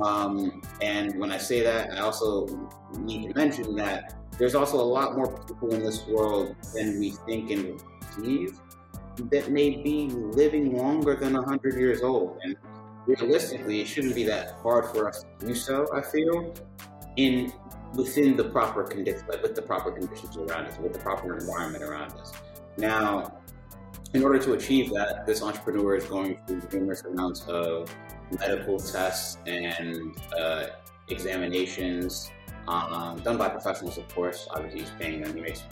Um, 0.00 0.62
and 0.82 1.18
when 1.18 1.32
I 1.32 1.38
say 1.38 1.62
that, 1.62 1.92
I 1.92 2.00
also 2.00 2.46
need 2.98 3.28
to 3.28 3.34
mention 3.34 3.74
that 3.76 4.14
there's 4.38 4.54
also 4.54 4.80
a 4.80 4.82
lot 4.82 5.16
more 5.16 5.38
people 5.46 5.72
in 5.72 5.82
this 5.82 6.06
world 6.06 6.54
than 6.74 6.98
we 6.98 7.10
think 7.10 7.50
and 7.50 7.82
believe 8.14 8.58
that 9.16 9.50
may 9.50 9.70
be 9.82 10.08
living 10.08 10.76
longer 10.76 11.14
than 11.14 11.32
100 11.32 11.74
years 11.78 12.02
old. 12.02 12.38
And 12.42 12.56
realistically, 13.06 13.80
it 13.80 13.86
shouldn't 13.86 14.14
be 14.14 14.24
that 14.24 14.56
hard 14.62 14.86
for 14.86 15.08
us 15.08 15.24
to 15.38 15.46
do 15.46 15.54
so, 15.54 15.86
I 15.94 16.02
feel, 16.02 16.54
in 17.16 17.52
within 17.94 18.36
the 18.36 18.44
proper 18.44 18.82
conditions, 18.82 19.24
like 19.28 19.42
with 19.42 19.54
the 19.54 19.62
proper 19.62 19.90
conditions 19.90 20.36
around 20.36 20.66
us, 20.66 20.78
with 20.78 20.92
the 20.92 20.98
proper 20.98 21.36
environment 21.38 21.82
around 21.82 22.12
us. 22.12 22.32
Now, 22.76 23.38
in 24.12 24.22
order 24.22 24.38
to 24.38 24.52
achieve 24.52 24.90
that, 24.90 25.24
this 25.26 25.42
entrepreneur 25.42 25.96
is 25.96 26.04
going 26.04 26.38
through 26.46 26.62
numerous 26.72 27.02
amounts 27.04 27.42
of 27.46 27.94
medical 28.38 28.78
tests 28.78 29.38
and 29.46 30.14
uh, 30.38 30.66
examinations 31.08 32.30
um, 32.68 33.20
done 33.20 33.36
by 33.36 33.48
professionals, 33.48 33.98
of 33.98 34.08
course. 34.08 34.48
Obviously, 34.50 34.80
he's 34.80 34.90
paying 34.98 35.20
them. 35.22 35.34
He 35.34 35.40
makes 35.40 35.64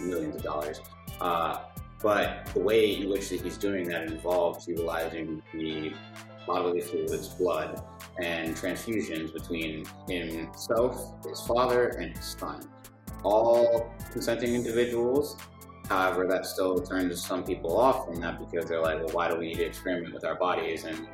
millions 0.00 0.36
of 0.36 0.42
dollars. 0.42 0.80
Uh, 1.20 1.60
but 2.02 2.46
the 2.54 2.60
way 2.60 2.96
in 2.96 3.08
which 3.08 3.28
he's 3.28 3.56
doing 3.56 3.88
that 3.88 4.04
involves 4.04 4.68
utilizing 4.68 5.42
the 5.52 5.92
bodily 6.46 6.80
fluids, 6.80 7.28
blood, 7.28 7.82
and 8.20 8.54
transfusions 8.56 9.32
between 9.32 9.84
himself, 10.08 11.14
his 11.26 11.40
father, 11.42 11.88
and 11.88 12.16
his 12.16 12.36
son. 12.38 12.68
All 13.22 13.92
consenting 14.12 14.54
individuals. 14.54 15.36
However, 15.88 16.26
that 16.26 16.46
still 16.46 16.78
turns 16.80 17.24
some 17.24 17.44
people 17.44 17.78
off 17.78 18.06
from 18.06 18.20
that 18.20 18.38
because 18.38 18.68
they're 18.68 18.82
like, 18.82 18.98
well, 18.98 19.14
why 19.14 19.28
do 19.28 19.36
we 19.36 19.48
need 19.48 19.56
to 19.56 19.64
experiment 19.64 20.14
with 20.14 20.24
our 20.24 20.36
bodies? 20.36 20.84
And, 20.84 21.08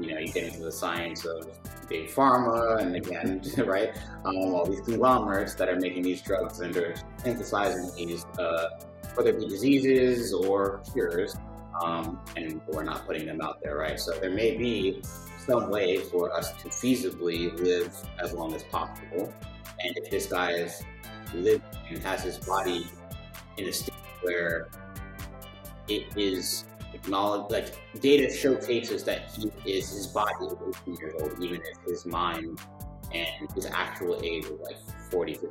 you 0.00 0.14
know, 0.14 0.20
you 0.20 0.32
get 0.32 0.44
into 0.44 0.60
the 0.60 0.72
science 0.72 1.24
of 1.24 1.46
big 1.88 2.08
pharma 2.08 2.80
and 2.80 2.96
again, 2.96 3.42
right, 3.66 3.96
um, 4.24 4.36
all 4.36 4.66
these 4.66 4.80
conglomerates 4.80 5.54
that 5.54 5.68
are 5.68 5.76
making 5.76 6.02
these 6.02 6.22
drugs 6.22 6.60
and 6.60 6.76
are 6.76 6.94
synthesizing 7.18 7.90
these 7.96 8.24
uh, 8.38 8.68
whether 9.14 9.30
it 9.30 9.40
be 9.40 9.48
diseases 9.48 10.32
or 10.32 10.82
cures, 10.92 11.36
um, 11.82 12.20
and 12.36 12.60
we're 12.68 12.84
not 12.84 13.06
putting 13.06 13.26
them 13.26 13.40
out 13.40 13.60
there, 13.62 13.76
right? 13.76 13.98
So 13.98 14.12
there 14.12 14.30
may 14.30 14.56
be 14.56 15.02
some 15.46 15.70
way 15.70 15.98
for 15.98 16.32
us 16.32 16.52
to 16.62 16.68
feasibly 16.68 17.58
live 17.60 17.94
as 18.18 18.32
long 18.32 18.54
as 18.54 18.62
possible. 18.64 19.32
And 19.82 19.96
if 19.96 20.10
this 20.10 20.26
guy 20.26 20.52
is 20.52 20.82
living 21.34 21.62
and 21.88 21.98
has 22.02 22.22
his 22.22 22.38
body 22.38 22.86
in 23.56 23.66
a 23.66 23.72
state 23.72 23.94
where 24.22 24.68
it 25.88 26.06
is 26.16 26.64
acknowledged, 27.02 27.52
like 27.52 28.00
data 28.00 28.32
showcases 28.34 29.04
that 29.04 29.30
he 29.30 29.50
is 29.70 29.90
his 29.90 30.06
body 30.06 30.46
is 30.46 30.54
18 30.86 30.96
years 30.96 31.14
old, 31.20 31.42
even 31.42 31.60
if 31.60 31.78
his 31.86 32.06
mind 32.06 32.60
and 33.12 33.50
his 33.54 33.66
actual 33.66 34.20
age 34.22 34.44
is 34.44 34.60
like 34.60 34.76
40, 35.10 35.34
50. 35.34 35.50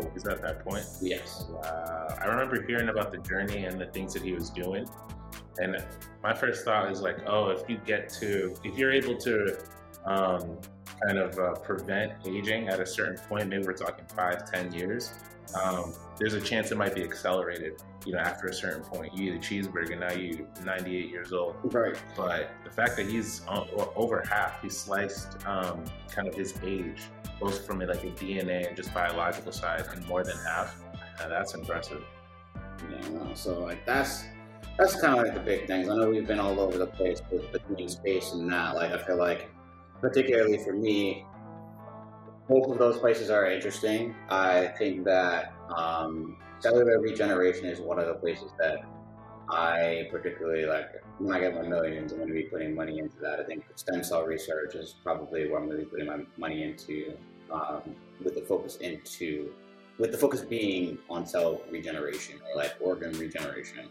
Oh, 0.00 0.10
is 0.14 0.22
that 0.22 0.40
that 0.42 0.64
point? 0.64 0.86
Yes. 1.02 1.44
Uh, 1.64 2.16
I 2.20 2.26
remember 2.26 2.62
hearing 2.66 2.88
about 2.88 3.12
the 3.12 3.18
journey 3.18 3.64
and 3.64 3.80
the 3.80 3.86
things 3.86 4.14
that 4.14 4.22
he 4.22 4.32
was 4.32 4.48
doing, 4.50 4.88
and 5.58 5.84
my 6.22 6.34
first 6.34 6.64
thought 6.64 6.90
is 6.90 7.00
like, 7.00 7.18
oh, 7.26 7.50
if 7.50 7.68
you 7.68 7.78
get 7.84 8.08
to, 8.20 8.54
if 8.64 8.78
you're 8.78 8.92
able 8.92 9.16
to 9.18 9.58
um, 10.06 10.58
kind 11.04 11.18
of 11.18 11.38
uh, 11.38 11.54
prevent 11.56 12.12
aging 12.26 12.68
at 12.68 12.80
a 12.80 12.86
certain 12.86 13.18
point, 13.28 13.48
maybe 13.48 13.64
we're 13.64 13.74
talking 13.74 14.04
five, 14.16 14.50
ten 14.50 14.72
years, 14.72 15.12
um, 15.54 15.92
there's 16.18 16.34
a 16.34 16.40
chance 16.40 16.70
it 16.70 16.78
might 16.78 16.94
be 16.94 17.02
accelerated. 17.02 17.82
You 18.04 18.14
know, 18.14 18.18
after 18.18 18.48
a 18.48 18.54
certain 18.54 18.82
point, 18.82 19.14
you 19.14 19.32
eat 19.32 19.36
a 19.36 19.38
cheeseburger, 19.38 19.98
now 19.98 20.12
you're 20.12 20.46
98 20.64 21.10
years 21.10 21.32
old. 21.32 21.56
Right. 21.64 21.96
But 22.16 22.50
the 22.64 22.70
fact 22.70 22.96
that 22.96 23.06
he's 23.06 23.42
over 23.48 24.22
half, 24.28 24.60
he 24.62 24.68
sliced 24.68 25.46
um, 25.46 25.84
kind 26.10 26.26
of 26.26 26.34
his 26.34 26.54
age, 26.64 27.02
both 27.40 27.66
from 27.66 27.80
like 27.80 28.02
a 28.02 28.10
DNA 28.10 28.66
and 28.66 28.76
just 28.76 28.92
biological 28.92 29.52
side, 29.52 29.84
and 29.94 30.06
more 30.06 30.24
than 30.24 30.36
half. 30.38 30.76
And 31.20 31.30
that's 31.30 31.54
impressive. 31.54 32.02
Yeah, 32.90 33.08
no, 33.10 33.34
so 33.34 33.60
like 33.60 33.86
that's 33.86 34.24
that's 34.78 35.00
kind 35.00 35.18
of 35.18 35.24
like 35.24 35.34
the 35.34 35.40
big 35.40 35.66
things. 35.66 35.88
I 35.88 35.96
know 35.96 36.10
we've 36.10 36.26
been 36.26 36.40
all 36.40 36.58
over 36.58 36.78
the 36.78 36.86
place 36.86 37.22
with 37.30 37.52
between 37.52 37.88
space 37.88 38.32
and 38.32 38.50
that. 38.52 38.74
Like 38.74 38.92
I 38.92 38.98
feel 38.98 39.16
like, 39.16 39.50
particularly 40.00 40.58
for 40.58 40.72
me, 40.72 41.24
both 42.48 42.70
of 42.70 42.78
those 42.78 42.98
places 42.98 43.30
are 43.30 43.50
interesting. 43.50 44.14
I 44.28 44.68
think 44.78 45.04
that 45.04 45.54
um, 45.76 46.36
cellular 46.60 47.00
regeneration 47.00 47.66
is 47.66 47.80
one 47.80 47.98
of 47.98 48.06
the 48.06 48.14
places 48.14 48.50
that 48.58 48.84
I 49.48 50.08
particularly 50.10 50.66
like. 50.66 51.02
When 51.18 51.34
I 51.34 51.40
get 51.40 51.54
my 51.54 51.62
millions, 51.62 52.12
I'm 52.12 52.18
going 52.18 52.28
to 52.28 52.34
be 52.34 52.44
putting 52.44 52.74
money 52.74 52.98
into 52.98 53.18
that. 53.20 53.38
I 53.38 53.44
think 53.44 53.64
stem 53.76 54.02
cell 54.02 54.24
research 54.24 54.74
is 54.74 54.94
probably 55.02 55.48
where 55.48 55.60
I'm 55.60 55.66
going 55.66 55.78
to 55.78 55.84
be 55.84 55.90
putting 55.90 56.06
my 56.06 56.20
money 56.36 56.62
into, 56.62 57.14
um, 57.52 57.82
with 58.24 58.34
the 58.34 58.42
focus 58.42 58.76
into, 58.76 59.52
with 59.98 60.10
the 60.10 60.18
focus 60.18 60.40
being 60.40 60.98
on 61.10 61.26
cell 61.26 61.60
regeneration 61.70 62.40
or 62.50 62.56
like 62.56 62.74
organ 62.80 63.12
regeneration. 63.18 63.88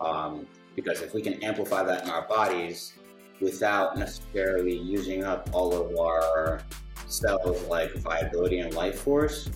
Um, 0.00 0.46
because 0.76 1.02
if 1.02 1.12
we 1.12 1.20
can 1.20 1.34
amplify 1.42 1.82
that 1.82 2.04
in 2.04 2.10
our 2.10 2.26
bodies 2.26 2.94
without 3.40 3.98
necessarily 3.98 4.76
using 4.76 5.24
up 5.24 5.48
all 5.52 5.72
of 5.72 5.98
our 5.98 6.62
cells 7.10 7.62
like 7.68 7.92
viability 7.94 8.60
and 8.60 8.74
life 8.74 9.00
force, 9.00 9.50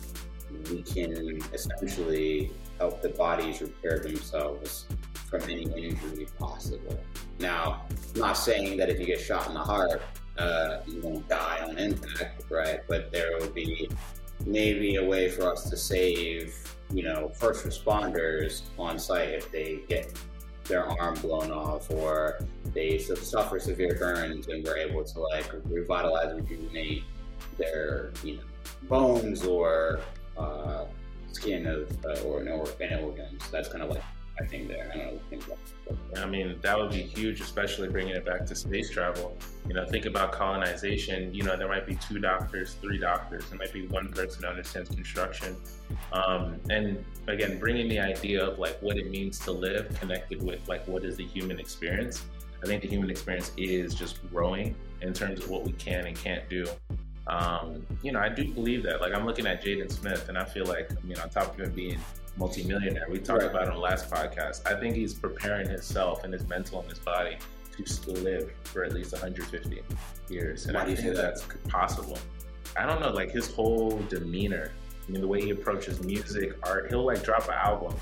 we 0.71 0.83
can 0.83 1.41
essentially 1.53 2.51
help 2.79 3.03
the 3.03 3.11
bodies 3.11 3.61
repair 3.61 3.99
themselves 4.01 4.87
from 5.29 5.43
any 5.43 5.63
injury 5.63 6.27
possible. 6.39 6.99
Now, 7.39 7.87
I'm 7.91 8.21
not 8.21 8.35
saying 8.35 8.77
that 8.79 8.89
if 8.89 8.99
you 8.99 9.07
get 9.07 9.21
shot 9.21 9.49
in 9.49 9.55
the 9.55 9.61
heart, 9.61 10.03
uh, 10.39 10.79
you 10.87 11.01
won't 11.01 11.29
die 11.29 11.65
on 11.69 11.79
impact, 11.79 12.45
right? 12.51 12.81
But 12.89 13.13
there 13.13 13.39
will 13.39 13.51
be 13.51 13.89
maybe 14.47 14.97
a 14.97 15.05
way 15.05 15.31
for 15.31 15.51
us 15.51 15.69
to 15.71 15.77
save, 15.77 16.55
you 16.93 17.03
know, 17.03 17.29
first 17.29 17.65
responders 17.65 18.63
on 18.79 18.99
site 18.99 19.31
if 19.31 19.51
they 19.51 19.81
get 19.89 20.13
their 20.65 20.87
arm 21.01 21.15
blown 21.17 21.51
off 21.51 21.91
or 21.91 22.41
they 22.73 22.99
suffer 22.99 23.59
severe 23.59 23.97
burns 23.99 24.49
and 24.49 24.65
we're 24.65 24.79
able 24.79 25.05
to 25.05 25.21
like 25.21 25.51
revitalize, 25.65 26.35
rejuvenate 26.35 27.05
their 27.59 28.13
you 28.23 28.37
know 28.37 28.43
bones 28.89 29.45
or 29.45 30.01
uh, 30.37 30.85
skin 31.33 31.67
of 31.67 31.91
uh, 32.05 32.21
or 32.23 32.41
an 32.41 32.49
organs. 32.49 33.51
That's 33.51 33.69
kind 33.69 33.83
of 33.83 33.91
like 33.91 34.03
I 34.41 34.45
think 34.45 34.67
there. 34.67 34.91
I 34.93 34.99
don't 34.99 35.49
know. 35.49 35.57
I 36.17 36.27
mean, 36.27 36.59
that 36.63 36.77
would 36.77 36.91
be 36.91 37.03
huge, 37.03 37.41
especially 37.41 37.89
bringing 37.89 38.15
it 38.15 38.25
back 38.25 38.47
to 38.47 38.55
space 38.55 38.91
travel. 38.91 39.37
You 39.69 39.75
know, 39.75 39.87
think 39.87 40.07
about 40.07 40.33
colonization. 40.33 41.33
You 41.33 41.45
know, 41.45 41.57
there 41.57 41.69
might 41.69 41.87
be 41.87 41.95
two 41.95 42.19
doctors, 42.19 42.75
three 42.81 42.99
doctors. 42.99 43.49
There 43.49 43.59
might 43.59 43.73
be 43.73 43.87
one 43.87 44.09
person 44.13 44.43
who 44.43 44.49
understands 44.49 44.91
construction. 44.91 45.57
Um, 46.13 46.59
and 46.69 47.05
again, 47.29 47.61
bringing 47.61 47.89
the 47.89 48.01
idea 48.01 48.45
of 48.45 48.59
like 48.59 48.77
what 48.81 48.97
it 48.97 49.11
means 49.11 49.39
to 49.41 49.53
live 49.53 49.89
connected 50.01 50.43
with 50.43 50.67
like 50.69 50.87
what 50.89 51.05
is 51.05 51.17
the 51.17 51.25
human 51.25 51.61
experience. 51.61 52.25
I 52.63 52.67
think 52.67 52.83
the 52.83 52.89
human 52.89 53.11
experience 53.11 53.53
is 53.57 53.95
just 53.95 54.27
growing 54.31 54.75
in 55.01 55.13
terms 55.13 55.41
of 55.41 55.51
what 55.51 55.65
we 55.65 55.73
can 55.73 56.07
and 56.07 56.17
can't 56.17 56.49
do. 56.49 56.67
Um, 57.27 57.87
you 58.03 58.13
know, 58.13 58.21
I 58.21 58.29
do 58.29 58.53
believe 58.53 58.83
that. 58.85 59.01
Like, 59.01 59.15
I'm 59.15 59.25
looking 59.25 59.47
at 59.47 59.65
Jaden 59.65 59.91
Smith, 59.91 60.29
and 60.29 60.37
I 60.37 60.45
feel 60.45 60.67
like, 60.67 60.91
I 60.93 61.07
mean, 61.07 61.19
on 61.19 61.31
top 61.31 61.55
of 61.55 61.61
him 61.61 61.73
being 61.73 61.99
multimillionaire, 62.37 63.07
we 63.11 63.19
talked 63.19 63.43
right. 63.43 63.51
about 63.51 63.69
on 63.69 63.75
the 63.75 63.81
last 63.81 64.11
podcast. 64.11 64.67
I 64.67 64.79
think 64.79 64.95
he's 64.95 65.15
preparing 65.15 65.69
himself 65.69 66.25
and 66.25 66.33
his 66.33 66.47
mental 66.49 66.81
and 66.81 66.89
his 66.89 66.99
body 66.99 67.39
to 67.77 67.87
still 67.87 68.15
live 68.15 68.53
for 68.65 68.85
at 68.85 68.93
least 68.93 69.13
150 69.13 69.83
years, 70.29 70.67
and 70.67 70.75
Why 70.75 70.83
I 70.83 70.95
think 70.95 71.01
that? 71.01 71.17
that's 71.17 71.45
possible. 71.69 72.19
I 72.77 72.87
don't 72.87 73.01
know, 73.01 73.11
like 73.11 73.31
his 73.31 73.53
whole 73.53 73.99
demeanor. 74.09 74.73
I 75.07 75.11
mean, 75.11 75.21
the 75.21 75.29
way 75.29 75.43
he 75.43 75.51
approaches 75.51 76.03
music, 76.03 76.57
art. 76.63 76.89
He'll 76.89 77.05
like 77.05 77.23
drop 77.23 77.47
an 77.49 77.55
album, 77.55 77.95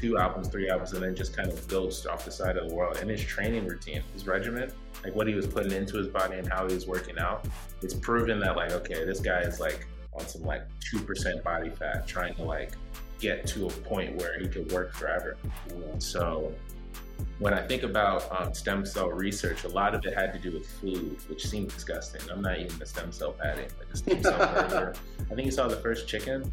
two 0.00 0.18
albums, 0.18 0.48
three 0.48 0.68
albums, 0.68 0.92
and 0.92 1.02
then 1.02 1.14
just 1.14 1.36
kind 1.36 1.48
of 1.50 1.66
ghost 1.68 2.06
off 2.06 2.24
the 2.24 2.30
side 2.30 2.56
of 2.56 2.68
the 2.68 2.74
world. 2.74 2.98
And 2.98 3.10
his 3.10 3.22
training 3.22 3.66
routine, 3.66 4.02
his 4.14 4.26
regimen, 4.26 4.70
like 5.04 5.14
what 5.14 5.26
he 5.26 5.34
was 5.34 5.46
putting 5.46 5.72
into 5.72 5.96
his 5.96 6.08
body 6.08 6.38
and 6.38 6.48
how 6.48 6.66
he 6.66 6.74
was 6.74 6.86
working 6.86 7.18
out, 7.18 7.46
it's 7.82 7.94
proven 7.94 8.38
that 8.40 8.56
like, 8.56 8.72
okay, 8.72 9.04
this 9.04 9.20
guy 9.20 9.40
is 9.40 9.60
like 9.60 9.86
on 10.14 10.26
some 10.26 10.42
like 10.42 10.62
two 10.80 11.00
percent 11.00 11.42
body 11.42 11.70
fat, 11.70 12.06
trying 12.06 12.34
to 12.34 12.42
like 12.42 12.72
get 13.20 13.46
to 13.48 13.66
a 13.66 13.70
point 13.70 14.16
where 14.16 14.38
he 14.38 14.46
could 14.46 14.70
work 14.70 14.92
forever. 14.94 15.36
So 15.98 16.52
when 17.40 17.52
I 17.52 17.66
think 17.66 17.82
about 17.82 18.30
um, 18.30 18.54
stem 18.54 18.86
cell 18.86 19.08
research, 19.08 19.64
a 19.64 19.68
lot 19.68 19.94
of 19.94 20.04
it 20.06 20.14
had 20.14 20.32
to 20.32 20.38
do 20.38 20.52
with 20.52 20.68
food, 20.80 21.18
which 21.28 21.44
seemed 21.46 21.68
disgusting. 21.68 22.20
I'm 22.30 22.42
not 22.42 22.58
eating 22.58 22.78
the 22.78 22.86
stem 22.86 23.10
cell 23.10 23.32
patty, 23.32 23.62
like 23.78 23.90
the 23.90 23.96
stem 23.96 24.22
cell 24.22 24.38
burger. 24.38 24.94
I 25.30 25.34
think 25.34 25.46
you 25.46 25.50
saw 25.52 25.66
the 25.66 25.76
first 25.76 26.06
chicken. 26.06 26.50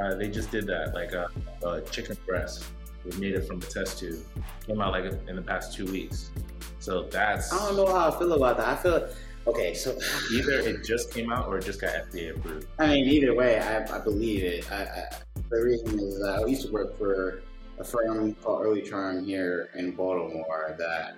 Uh, 0.00 0.14
they 0.14 0.28
just 0.28 0.50
did 0.50 0.66
that, 0.66 0.94
like 0.94 1.12
a, 1.12 1.30
a 1.66 1.80
chicken 1.82 2.16
breast. 2.26 2.64
We 3.04 3.16
made 3.18 3.34
it 3.34 3.46
from 3.46 3.58
a 3.58 3.66
test 3.66 3.98
tube. 3.98 4.22
Came 4.66 4.80
out 4.80 4.92
like 4.92 5.04
in 5.28 5.36
the 5.36 5.42
past 5.42 5.74
two 5.74 5.86
weeks. 5.86 6.30
So 6.78 7.04
that's. 7.04 7.52
I 7.52 7.66
don't 7.66 7.76
know 7.76 7.86
how 7.86 8.10
I 8.10 8.18
feel 8.18 8.32
about 8.32 8.56
that. 8.58 8.68
I 8.68 8.76
feel 8.76 9.08
okay. 9.46 9.74
So 9.74 9.98
either 10.32 10.52
it 10.52 10.84
just 10.84 11.12
came 11.12 11.32
out 11.32 11.48
or 11.48 11.58
it 11.58 11.64
just 11.64 11.80
got 11.80 11.90
FDA 11.92 12.36
approved. 12.36 12.66
I 12.78 12.88
mean, 12.88 13.06
either 13.06 13.34
way, 13.34 13.58
I, 13.58 13.96
I 13.96 14.00
believe 14.00 14.42
it. 14.42 14.70
I, 14.70 14.82
I, 14.82 15.04
the 15.50 15.62
reason 15.62 15.98
is 15.98 16.22
I 16.22 16.44
used 16.44 16.66
to 16.66 16.72
work 16.72 16.96
for 16.98 17.42
a 17.78 17.84
firm 17.84 18.34
called 18.34 18.64
Early 18.64 18.82
Charm 18.82 19.24
here 19.24 19.70
in 19.74 19.92
Baltimore. 19.92 20.76
That 20.78 21.16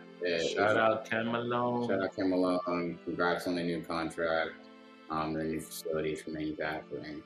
shout 0.55 0.77
out 0.77 1.09
Ken 1.09 1.31
Malone. 1.31 1.89
Shout 1.89 2.03
out 2.03 2.15
Ken 2.15 2.31
Malone. 2.31 2.99
Congrats 3.05 3.47
on 3.47 3.57
the 3.57 3.63
new 3.63 3.83
contract. 3.83 4.51
Um, 5.11 5.35
the 5.35 5.45
new 5.45 5.61
facilities 5.61 6.23
for 6.23 6.31
manufacturing. 6.31 7.23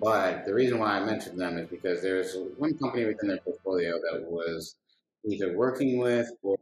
But 0.00 0.44
the 0.46 0.54
reason 0.54 0.78
why 0.78 0.98
I 0.98 1.04
mentioned 1.04 1.40
them 1.40 1.58
is 1.58 1.68
because 1.68 2.02
there's 2.02 2.36
one 2.56 2.76
company 2.78 3.04
within 3.06 3.28
their 3.28 3.38
portfolio 3.38 3.92
that 3.98 4.22
was 4.30 4.76
either 5.24 5.56
working 5.56 5.98
with 5.98 6.30
or 6.42 6.58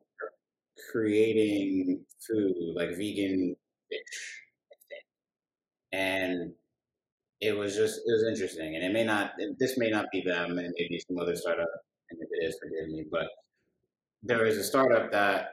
creating 0.90 2.04
food 2.26 2.74
like 2.74 2.90
vegan 2.96 3.56
fish, 3.90 4.42
and 5.92 6.52
it 7.40 7.56
was 7.56 7.76
just 7.76 8.00
it 8.06 8.12
was 8.12 8.24
interesting. 8.28 8.76
And 8.76 8.84
it 8.84 8.92
may 8.92 9.04
not 9.04 9.32
this 9.58 9.78
may 9.78 9.90
not 9.90 10.06
be 10.12 10.22
them, 10.22 10.58
and 10.58 10.74
maybe 10.78 11.00
some 11.08 11.18
other 11.18 11.36
startup. 11.36 11.68
And 12.10 12.20
if 12.22 12.28
it 12.32 12.46
is, 12.46 12.58
forgive 12.62 12.88
me. 12.90 13.04
But 13.10 13.28
there 14.22 14.46
is 14.46 14.58
a 14.58 14.64
startup 14.64 15.12
that 15.12 15.50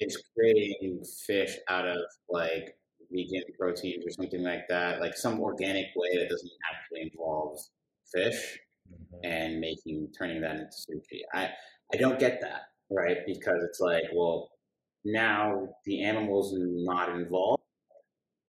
is 0.00 0.22
creating 0.36 1.04
fish 1.26 1.56
out 1.68 1.88
of 1.88 1.98
like 2.30 2.76
vegan 3.12 3.42
proteins 3.58 4.04
or 4.06 4.10
something 4.10 4.42
like 4.42 4.66
that, 4.68 5.00
like 5.00 5.16
some 5.16 5.40
organic 5.40 5.86
way 5.96 6.16
that 6.18 6.28
doesn't 6.28 6.50
actually 6.70 7.10
involve 7.10 7.58
fish, 8.12 8.58
mm-hmm. 8.90 9.24
and 9.24 9.60
making 9.60 10.08
turning 10.18 10.40
that 10.42 10.56
into 10.56 10.66
sushi. 10.66 11.20
I 11.34 11.50
I 11.92 11.96
don't 11.96 12.18
get 12.18 12.40
that 12.40 12.62
right 12.90 13.18
because 13.26 13.62
it's 13.62 13.80
like 13.80 14.04
well 14.14 14.50
now 15.04 15.68
the 15.84 16.02
animal's 16.02 16.54
are 16.54 16.58
not 16.60 17.10
involved. 17.10 17.62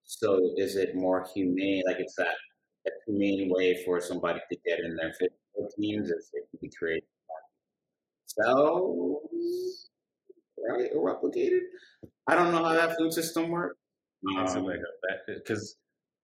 So 0.04 0.39
is 0.58 0.76
it 0.76 0.95
more 0.95 1.26
humane? 1.34 1.84
Like 1.88 1.97
it's 2.00 2.15
that, 2.15 2.36
that 2.86 2.93
humane 3.08 3.50
way 3.50 3.82
for 3.86 4.02
somebody 4.02 4.39
to 4.52 4.58
get 4.65 4.80
in 4.80 4.95
their 4.95 5.13
fish 5.13 5.30
proteins 5.56 6.10
if 6.10 6.17
it 6.34 6.47
can 6.50 6.60
be 6.62 6.69
created 6.78 7.04
cells, 8.28 9.89
right, 10.69 10.89
or 10.95 11.13
replicated. 11.13 11.60
I 12.28 12.36
don't 12.36 12.52
know 12.52 12.63
how 12.63 12.74
that 12.74 12.97
food 12.97 13.13
system 13.13 13.50
works. 13.50 13.78
Um, 14.38 14.72
because 15.28 15.78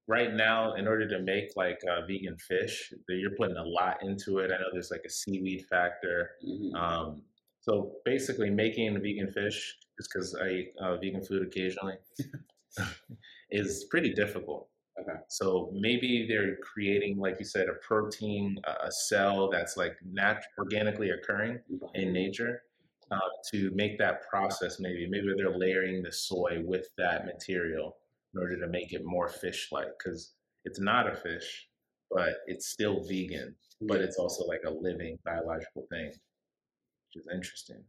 right 0.08 0.34
now, 0.34 0.74
in 0.74 0.88
order 0.88 1.08
to 1.08 1.20
make 1.20 1.50
like 1.56 1.80
uh, 1.90 2.06
vegan 2.06 2.38
fish, 2.38 2.94
you're 3.10 3.36
putting 3.38 3.58
a 3.58 3.64
lot 3.64 3.98
into 4.02 4.40
it. 4.40 4.52
I 4.52 4.58
know 4.58 4.68
there's 4.72 4.92
like 4.92 5.04
a 5.06 5.10
seaweed 5.10 5.66
factor. 5.70 6.32
Mm-hmm. 6.48 6.76
Um, 6.76 7.22
so 7.62 7.94
basically, 8.06 8.50
making 8.50 8.96
a 8.96 9.00
vegan 9.00 9.32
fish, 9.32 9.78
just 9.98 10.10
because 10.14 10.36
I 10.36 10.50
eat 10.50 10.74
uh, 10.82 10.98
vegan 10.98 11.24
food 11.24 11.46
occasionally, 11.46 11.96
is 13.52 13.86
pretty 13.90 14.14
difficult. 14.14 14.70
Okay. 15.00 15.20
So 15.28 15.72
maybe 15.74 16.26
they're 16.28 16.56
creating, 16.58 17.20
like 17.20 17.36
you 17.40 17.46
said, 17.46 17.68
a 17.70 17.74
protein, 17.86 18.58
a 18.66 18.92
cell 18.92 19.50
that's 19.50 19.78
like 19.78 19.96
nat- 20.12 20.44
organically 20.58 21.12
occurring 21.12 21.60
in 21.94 22.12
nature, 22.12 22.64
uh, 23.12 23.20
to 23.52 23.72
make 23.74 23.98
that 23.98 24.28
process 24.30 24.80
maybe 24.80 25.08
maybe 25.10 25.28
they're 25.38 25.58
layering 25.58 26.04
the 26.04 26.12
soy 26.12 26.62
with 26.66 26.88
that 26.98 27.26
material 27.26 27.98
in 28.34 28.42
order 28.42 28.60
to 28.60 28.68
make 28.68 28.94
it 28.94 29.06
more 29.06 29.30
fish-like 29.30 29.88
because 29.98 30.34
it's 30.66 30.80
not 30.80 31.12
a 31.12 31.16
fish, 31.16 31.70
but 32.12 32.36
it's 32.46 32.68
still 32.68 33.04
vegan, 33.08 33.56
but 33.82 34.02
it's 34.02 34.18
also 34.18 34.46
like 34.46 34.62
a 34.68 34.70
living 34.70 35.18
biological 35.24 35.86
thing, 35.90 36.08
which 36.08 37.24
is 37.24 37.28
interesting. 37.34 37.84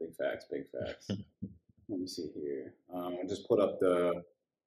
Big 0.00 0.14
facts, 0.18 0.46
big 0.50 0.64
facts. 0.70 1.08
Let 1.88 2.00
me 2.00 2.06
see 2.06 2.30
here. 2.34 2.74
Um, 2.92 3.18
I 3.22 3.26
just 3.26 3.48
put 3.48 3.60
up 3.60 3.78
the 3.80 4.22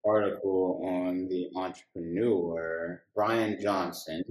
article 0.06 0.82
on 0.86 1.28
the 1.28 1.50
entrepreneur 1.56 3.04
Brian 3.16 3.60
Johnson, 3.62 4.24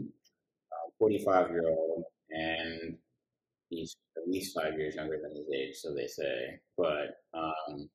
45 0.99 1.51
year 1.51 1.69
old, 1.69 2.05
he's 3.73 3.97
at 4.17 4.29
least 4.31 4.57
five 4.57 4.79
years 4.79 4.95
younger 4.95 5.19
than 5.23 5.37
his 5.37 5.47
age, 5.55 5.77
so 5.77 5.95
they 5.95 6.07
say. 6.07 6.61
But 6.77 7.17
um, 7.35 7.89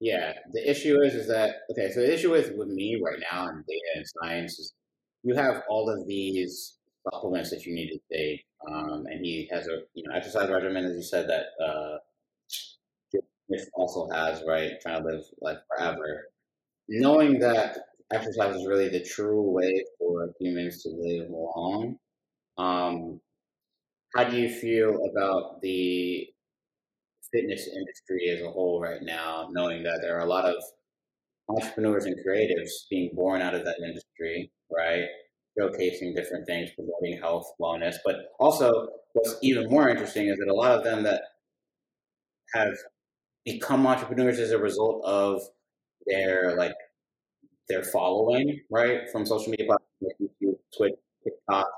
yeah, 0.00 0.32
the 0.52 0.68
issue 0.68 1.00
is 1.02 1.14
is 1.14 1.28
that 1.28 1.56
okay. 1.70 1.90
So 1.92 2.00
the 2.00 2.12
issue 2.14 2.34
is 2.34 2.52
with 2.56 2.68
me 2.68 3.00
right 3.04 3.20
now 3.32 3.48
in 3.48 3.64
data 3.68 3.90
and 3.96 4.04
science 4.22 4.58
is 4.58 4.74
you 5.22 5.34
have 5.34 5.62
all 5.68 5.88
of 5.88 6.06
these 6.06 6.78
supplements 7.10 7.50
that 7.50 7.64
you 7.64 7.74
need 7.74 7.90
to 7.90 8.00
take, 8.16 8.44
um, 8.68 9.04
and 9.06 9.24
he 9.24 9.48
has 9.52 9.66
a 9.68 9.82
you 9.94 10.04
know 10.06 10.14
exercise 10.14 10.50
regimen 10.50 10.84
as 10.84 10.96
you 10.96 11.02
said 11.02 11.28
that 11.28 11.46
uh, 11.64 11.98
also 13.74 14.08
has 14.10 14.42
right, 14.46 14.72
trying 14.82 15.02
to 15.02 15.08
live 15.08 15.24
like 15.40 15.58
forever. 15.68 16.26
Knowing 16.88 17.38
that 17.40 17.78
exercise 18.12 18.56
is 18.56 18.66
really 18.66 18.88
the 18.88 19.02
true 19.04 19.42
way 19.42 19.84
for 19.98 20.30
humans 20.40 20.82
to 20.82 20.90
live 20.90 21.28
long. 21.30 21.96
Um, 22.58 23.20
how 24.14 24.24
do 24.24 24.36
you 24.36 24.48
feel 24.48 24.98
about 25.10 25.60
the 25.62 26.28
fitness 27.32 27.68
industry 27.68 28.28
as 28.30 28.40
a 28.42 28.50
whole 28.50 28.80
right 28.80 29.02
now, 29.02 29.48
knowing 29.52 29.82
that 29.82 29.98
there 30.02 30.16
are 30.16 30.24
a 30.24 30.28
lot 30.28 30.44
of 30.44 30.56
entrepreneurs 31.48 32.06
and 32.06 32.16
creatives 32.26 32.70
being 32.90 33.10
born 33.14 33.42
out 33.42 33.54
of 33.54 33.64
that 33.64 33.78
industry, 33.84 34.50
right? 34.70 35.06
Showcasing 35.58 36.14
different 36.14 36.46
things, 36.46 36.70
promoting 36.72 37.20
health, 37.20 37.52
wellness. 37.60 37.96
But 38.04 38.16
also, 38.40 38.88
what's 39.12 39.36
even 39.42 39.68
more 39.70 39.88
interesting 39.88 40.28
is 40.28 40.38
that 40.38 40.48
a 40.48 40.54
lot 40.54 40.72
of 40.72 40.84
them 40.84 41.02
that 41.04 41.22
have 42.54 42.74
become 43.44 43.86
entrepreneurs 43.86 44.38
as 44.38 44.52
a 44.52 44.58
result 44.58 45.04
of 45.04 45.42
their 46.06 46.56
like 46.56 46.74
their 47.68 47.82
following, 47.84 48.60
right? 48.70 49.10
From 49.10 49.26
social 49.26 49.50
media 49.50 49.66
platforms 49.66 50.02
like 50.02 50.16
YouTube, 50.20 50.56
Twitch, 50.76 50.94
TikTok, 51.24 51.68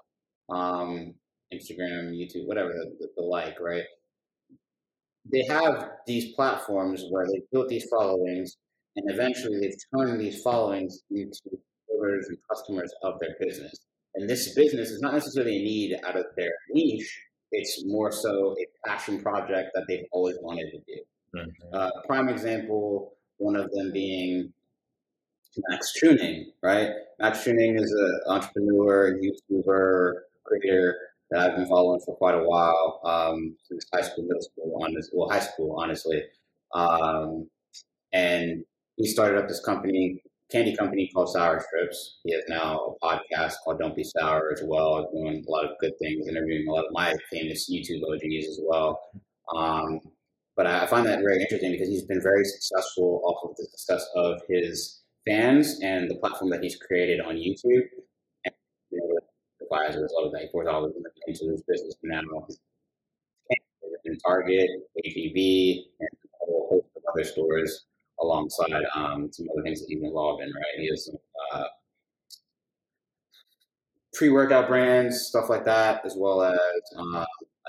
um, 0.51 1.15
Instagram, 1.53 2.13
YouTube, 2.13 2.47
whatever 2.47 2.69
the, 2.69 3.09
the, 3.17 3.23
like, 3.23 3.61
right? 3.61 3.85
They 5.33 5.45
have 5.49 5.91
these 6.07 6.35
platforms 6.35 7.05
where 7.11 7.27
they 7.27 7.43
built 7.53 7.69
these 7.69 7.87
followings, 7.91 8.57
and 8.97 9.11
eventually 9.11 9.59
they've 9.61 9.75
turned 9.95 10.21
these 10.21 10.43
followings 10.43 11.03
into 11.11 11.59
orders 11.89 12.27
and 12.29 12.39
customers 12.49 12.93
of 13.03 13.15
their 13.21 13.35
business. 13.41 13.75
And 14.15 14.29
this 14.29 14.55
business 14.55 14.91
is 14.91 15.01
not 15.01 15.15
necessarily 15.15 15.57
a 15.57 15.63
need 15.63 15.97
out 16.07 16.17
of 16.17 16.27
their 16.37 16.53
niche; 16.71 17.21
it's 17.53 17.85
more 17.87 18.13
so 18.13 18.57
a 18.59 18.89
passion 18.89 19.23
project 19.23 19.71
that 19.75 19.85
they've 19.89 20.07
always 20.13 20.37
wanted 20.41 20.71
to 20.71 20.79
do. 20.79 21.03
Mm-hmm. 21.35 21.75
Uh, 21.75 21.91
prime 22.07 22.29
example, 22.29 23.15
one 23.39 23.57
of 23.57 23.71
them 23.73 23.93
being 23.93 24.53
Max 25.69 25.93
Tuning, 25.95 26.53
right? 26.63 26.91
Max 27.19 27.45
Tuning 27.45 27.77
is 27.77 27.93
an 27.93 28.21
entrepreneur, 28.29 29.19
YouTuber, 29.21 30.13
creator 30.45 30.97
that 31.31 31.41
I've 31.41 31.57
been 31.57 31.67
following 31.67 32.01
for 32.01 32.17
quite 32.17 32.35
a 32.35 32.43
while, 32.43 33.01
um, 33.05 33.57
since 33.65 33.87
high 33.93 34.03
school, 34.03 34.25
middle 34.25 34.43
school, 34.43 34.81
honestly, 34.83 35.11
well, 35.13 35.29
high 35.29 35.41
school, 35.41 35.77
honestly. 35.79 36.23
Um, 36.75 37.49
and 38.13 38.65
he 38.97 39.07
started 39.07 39.39
up 39.39 39.49
this 39.49 39.65
company, 39.65 40.23
candy 40.51 40.75
company 40.77 41.11
called 41.13 41.31
Sour 41.31 41.61
Strips. 41.61 42.19
He 42.25 42.33
has 42.33 42.45
now 42.49 42.97
a 43.03 43.07
podcast 43.07 43.55
called 43.65 43.79
Don't 43.81 43.97
Be 43.97 44.05
Sour 44.05 44.53
as 44.53 44.63
well, 44.65 45.11
doing 45.13 45.45
a 45.47 45.51
lot 45.51 45.65
of 45.65 45.73
good 45.81 45.93
things, 45.99 46.29
interviewing 46.29 46.67
a 46.69 46.73
lot 46.73 46.87
of 46.87 46.93
my 46.93 47.15
famous 47.31 47.71
YouTube 47.71 48.03
OGs 48.03 48.49
as 48.49 48.61
well. 48.63 49.01
Um, 49.55 50.01
but 50.57 50.67
I 50.67 50.87
find 50.87 51.07
that 51.07 51.21
very 51.21 51.43
interesting 51.43 51.73
because 51.73 51.89
he's 51.89 52.05
been 52.05 52.23
very 52.23 52.45
successful 52.45 53.21
off 53.25 53.51
of 53.51 53.57
the 53.57 53.65
success 53.65 54.07
of 54.15 54.41
his 54.49 55.03
fans 55.27 55.81
and 55.83 56.11
the 56.11 56.15
platform 56.17 56.51
that 56.51 56.63
he's 56.63 56.77
created 56.77 57.21
on 57.21 57.35
YouTube. 57.35 57.85
And, 59.71 59.83
you 59.83 59.89
as 59.89 59.97
a 59.97 60.01
result 60.01 60.27
of 60.27 60.33
that, 60.33 60.43
he 60.43 60.49
pours 60.49 60.69
all 60.69 60.85
into 60.85 61.51
his 61.51 61.63
business 61.63 61.95
now. 62.03 62.21
In 64.05 64.17
Target, 64.19 64.69
HEB, 65.05 65.37
and 65.99 66.09
a 66.09 66.39
whole 66.39 66.69
host 66.71 66.87
of 66.97 67.03
other 67.13 67.25
stores 67.25 67.87
alongside 68.21 68.85
um, 68.95 69.31
some 69.33 69.47
other 69.53 69.63
things 69.63 69.81
that 69.81 69.87
he's 69.89 70.03
involved 70.03 70.43
in, 70.43 70.49
right? 70.49 70.79
He 70.79 70.89
has 70.89 71.07
some 71.07 71.17
uh, 71.53 71.65
pre-workout 74.15 74.69
brands, 74.69 75.23
stuff 75.23 75.51
like 75.51 75.65
that, 75.65 76.05
as 76.05 76.15
well 76.17 76.43
as 76.43 76.59
uh, 76.97 77.25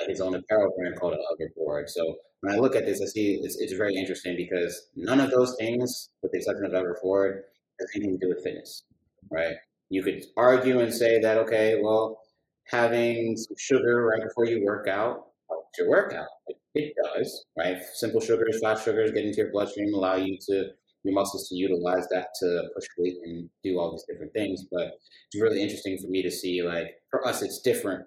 his 0.07 0.21
own 0.21 0.35
apparel 0.35 0.73
brand 0.77 0.99
called 0.99 1.15
Everforward. 1.15 1.89
So 1.89 2.17
when 2.41 2.53
I 2.53 2.57
look 2.57 2.75
at 2.75 2.85
this, 2.85 3.01
I 3.01 3.05
see 3.05 3.39
it's, 3.41 3.57
it's 3.59 3.73
very 3.73 3.95
interesting 3.95 4.35
because 4.35 4.89
none 4.95 5.19
of 5.19 5.31
those 5.31 5.55
things, 5.59 6.09
with 6.21 6.31
the 6.31 6.37
exception 6.37 6.65
of 6.65 6.71
Everforward, 6.71 7.41
has 7.79 7.89
anything 7.95 8.19
to 8.19 8.25
do 8.25 8.29
with 8.29 8.43
fitness, 8.43 8.83
right? 9.31 9.55
You 9.89 10.03
could 10.03 10.25
argue 10.35 10.79
and 10.79 10.93
say 10.93 11.19
that, 11.21 11.37
okay, 11.37 11.79
well, 11.81 12.19
having 12.65 13.37
some 13.37 13.55
sugar 13.57 14.05
right 14.05 14.21
before 14.21 14.45
you 14.45 14.63
work 14.65 14.87
out 14.87 15.27
helps 15.49 15.77
your 15.77 15.89
workout. 15.89 16.27
It 16.73 16.93
does, 17.03 17.45
right? 17.57 17.77
Simple 17.93 18.19
sugars, 18.19 18.59
fast 18.61 18.85
sugars 18.85 19.11
get 19.11 19.25
into 19.25 19.37
your 19.37 19.51
bloodstream, 19.51 19.93
allow 19.93 20.15
you 20.15 20.37
to 20.47 20.69
your 21.03 21.13
muscles 21.13 21.47
to 21.49 21.55
utilize 21.55 22.07
that 22.09 22.27
to 22.41 22.63
push 22.75 22.85
weight 22.97 23.15
and 23.23 23.49
do 23.63 23.79
all 23.79 23.91
these 23.91 24.03
different 24.07 24.33
things. 24.33 24.65
But 24.71 24.91
it's 25.31 25.41
really 25.41 25.61
interesting 25.61 25.97
for 25.97 26.07
me 26.07 26.21
to 26.21 26.29
see, 26.29 26.61
like, 26.61 26.87
for 27.09 27.25
us, 27.25 27.41
it's 27.41 27.61
different 27.61 28.05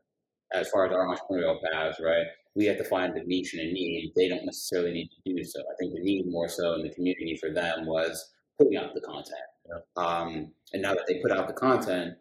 as 0.52 0.68
far 0.68 0.86
as 0.86 0.92
our 0.92 1.06
entrepreneurial 1.06 1.58
paths, 1.72 1.98
right? 2.04 2.26
We 2.54 2.66
have 2.66 2.78
to 2.78 2.84
find 2.84 3.14
the 3.14 3.22
niche 3.24 3.54
and 3.54 3.62
a 3.62 3.72
need. 3.72 4.12
They 4.16 4.28
don't 4.28 4.44
necessarily 4.44 4.92
need 4.92 5.08
to 5.08 5.34
do 5.34 5.44
so. 5.44 5.60
I 5.60 5.74
think 5.78 5.94
the 5.94 6.02
need 6.02 6.26
more 6.26 6.48
so 6.48 6.74
in 6.74 6.82
the 6.82 6.94
community 6.94 7.38
for 7.40 7.50
them 7.52 7.86
was 7.86 8.32
putting 8.58 8.76
out 8.76 8.92
the 8.94 9.00
content. 9.00 9.49
Um, 9.96 10.52
and 10.72 10.82
now 10.82 10.94
that 10.94 11.04
they 11.06 11.20
put 11.20 11.32
out 11.32 11.48
the 11.48 11.54
content, 11.54 12.14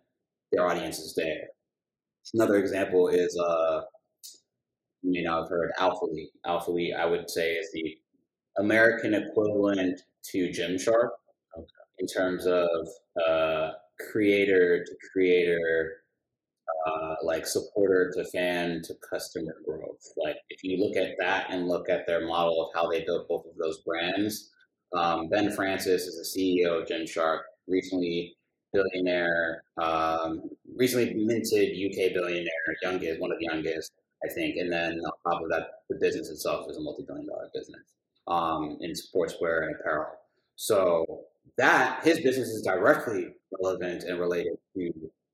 their 0.51 0.67
audience 0.67 0.99
is 0.99 1.13
there. 1.15 1.47
Another 2.33 2.57
example 2.57 3.07
is, 3.07 3.37
uh, 3.39 3.81
you 5.01 5.11
may 5.11 5.23
not 5.23 5.43
have 5.43 5.49
heard 5.49 5.71
Alpha 5.79 6.05
League. 6.05 6.29
Alphalete. 6.45 6.93
Alphalete, 6.93 6.99
I 6.99 7.05
would 7.05 7.29
say, 7.29 7.53
is 7.53 7.71
the 7.71 7.97
American 8.57 9.13
equivalent 9.13 10.01
to 10.31 10.49
Gymshark 10.49 11.09
okay. 11.57 11.65
in 11.99 12.07
terms 12.07 12.45
of 12.45 12.69
uh, 13.27 13.71
creator 14.11 14.83
to 14.83 14.91
creator 15.11 16.03
uh, 16.85 17.15
like 17.23 17.45
supporter 17.45 18.11
to 18.15 18.23
fan 18.25 18.81
to 18.83 18.93
customer 19.09 19.55
growth. 19.65 20.13
Like 20.17 20.37
if 20.49 20.63
you 20.63 20.77
look 20.77 20.97
at 20.97 21.15
that 21.19 21.47
and 21.49 21.67
look 21.67 21.89
at 21.89 22.05
their 22.05 22.25
model 22.25 22.65
of 22.65 22.69
how 22.73 22.89
they 22.89 23.03
built 23.03 23.27
both 23.27 23.45
of 23.45 23.55
those 23.57 23.79
brands, 23.79 24.51
um, 24.93 25.29
Ben 25.29 25.51
Francis 25.51 26.03
is 26.03 26.33
the 26.33 26.39
CEO 26.39 26.81
of 26.81 26.87
Gymshark, 26.87 27.41
recently 27.67 28.35
billionaire, 28.73 29.63
um, 29.81 30.41
recently 30.75 31.13
minted 31.13 31.69
UK 31.75 32.13
billionaire, 32.13 32.49
youngest, 32.81 33.19
one 33.19 33.31
of 33.31 33.39
the 33.39 33.47
youngest, 33.51 33.91
I 34.23 34.33
think. 34.33 34.57
And 34.57 34.71
then 34.71 34.99
on 34.99 35.31
top 35.31 35.41
of 35.43 35.49
that, 35.49 35.67
the 35.89 35.97
business 35.99 36.29
itself 36.29 36.69
is 36.69 36.77
a 36.77 36.81
multi-billion 36.81 37.27
dollar 37.27 37.49
business 37.53 37.81
um, 38.27 38.77
in 38.81 38.91
sportswear 38.91 39.67
and 39.67 39.75
apparel. 39.79 40.11
So 40.55 41.25
that 41.57 42.03
his 42.03 42.19
business 42.19 42.49
is 42.49 42.61
directly 42.61 43.27
relevant 43.61 44.03
and 44.03 44.19
related 44.19 44.53
to 44.75 44.91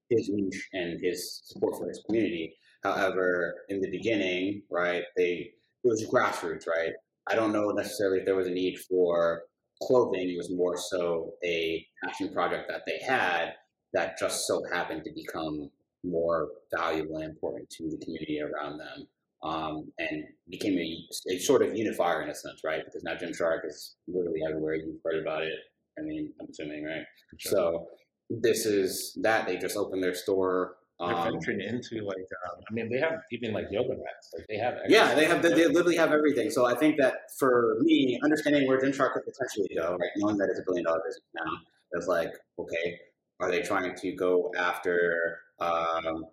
his 0.09 0.29
niche 0.29 0.69
and 0.73 0.99
his 1.03 1.41
support 1.45 1.77
for 1.77 1.87
his 1.87 2.03
community. 2.05 2.55
However, 2.83 3.55
in 3.69 3.81
the 3.81 3.89
beginning, 3.89 4.61
right, 4.69 5.03
they 5.17 5.51
it 5.83 5.87
was 5.87 6.03
grassroots, 6.07 6.67
right? 6.67 6.93
I 7.27 7.35
don't 7.35 7.53
know 7.53 7.69
necessarily 7.71 8.19
if 8.19 8.25
there 8.25 8.35
was 8.35 8.47
a 8.47 8.51
need 8.51 8.77
for 8.79 9.43
clothing. 9.81 10.29
It 10.29 10.37
was 10.37 10.51
more 10.51 10.77
so 10.77 11.33
a 11.43 11.85
passion 12.03 12.31
project 12.33 12.69
that 12.69 12.81
they 12.85 12.99
had 13.05 13.53
that 13.93 14.17
just 14.17 14.45
so 14.47 14.61
happened 14.71 15.03
to 15.05 15.11
become 15.13 15.69
more 16.03 16.49
valuable 16.75 17.17
and 17.17 17.25
important 17.25 17.69
to 17.71 17.89
the 17.89 17.97
community 18.03 18.41
around 18.41 18.77
them. 18.77 19.07
Um, 19.43 19.91
and 19.99 20.23
became 20.49 20.77
a, 20.79 21.33
a, 21.33 21.37
sort 21.37 21.61
of 21.61 21.75
unifier 21.75 22.23
in 22.23 22.29
a 22.29 22.33
sense, 22.33 22.61
right? 22.63 22.81
Because 22.83 23.03
now 23.03 23.15
Jim 23.15 23.29
Gymshark 23.29 23.59
is 23.65 23.95
literally 24.07 24.39
everywhere. 24.47 24.73
You've 24.73 25.01
heard 25.03 25.21
about 25.21 25.43
it. 25.43 25.53
I 25.99 26.01
mean, 26.01 26.33
I'm 26.41 26.47
assuming, 26.49 26.83
right? 26.83 27.03
Sure. 27.37 27.51
So 27.51 27.87
this 28.29 28.65
is 28.65 29.15
that 29.21 29.45
they 29.45 29.57
just 29.57 29.77
opened 29.77 30.01
their 30.01 30.15
store. 30.15 30.77
They're 30.99 31.13
um, 31.13 31.23
venturing 31.33 31.59
into 31.59 32.05
like, 32.05 32.17
um, 32.17 32.61
I 32.69 32.73
mean, 32.73 32.89
they 32.89 32.99
have 32.99 33.19
even 33.31 33.53
like 33.53 33.65
yoga 33.69 33.89
mats. 33.89 34.31
Like 34.33 34.47
they 34.47 34.57
have. 34.57 34.75
Yeah, 34.87 35.13
they 35.13 35.25
have. 35.25 35.41
They, 35.41 35.49
they, 35.49 35.67
literally 35.67 35.97
have 35.97 36.13
everything. 36.13 36.49
So 36.49 36.65
I 36.65 36.75
think 36.75 36.97
that 36.99 37.31
for 37.37 37.77
me, 37.81 38.17
understanding 38.23 38.67
where 38.67 38.79
Gymshark 38.79 39.13
could 39.13 39.23
potentially 39.25 39.75
go, 39.75 39.97
right, 39.99 40.09
knowing 40.17 40.37
that 40.37 40.49
it's 40.49 40.59
a 40.59 40.63
billion 40.65 40.85
dollar 40.85 41.01
business 41.05 41.23
now, 41.33 41.51
it's 41.91 42.07
like, 42.07 42.31
okay, 42.57 42.97
are 43.41 43.51
they 43.51 43.61
trying 43.61 43.93
to 43.95 44.11
go 44.13 44.51
after 44.57 45.39
um, 45.59 46.25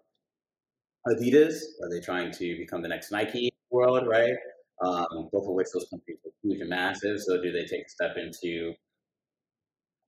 Adidas? 1.09 1.57
Are 1.83 1.91
they 1.91 2.01
trying 2.01 2.31
to 2.33 2.57
become 2.57 2.83
the 2.83 2.89
next 2.89 3.11
Nike 3.11 3.51
world, 3.71 4.07
right? 4.07 4.37
um, 4.83 5.29
both 5.33 5.47
of 5.47 5.55
which 5.55 5.69
those 5.73 5.87
companies 5.89 6.19
are 6.25 6.33
huge 6.43 6.61
and 6.61 6.71
massive. 6.71 7.21
So 7.21 7.41
do 7.41 7.53
they 7.53 7.65
take 7.65 7.87
a 7.87 7.89
step 7.89 8.17
into 8.17 8.75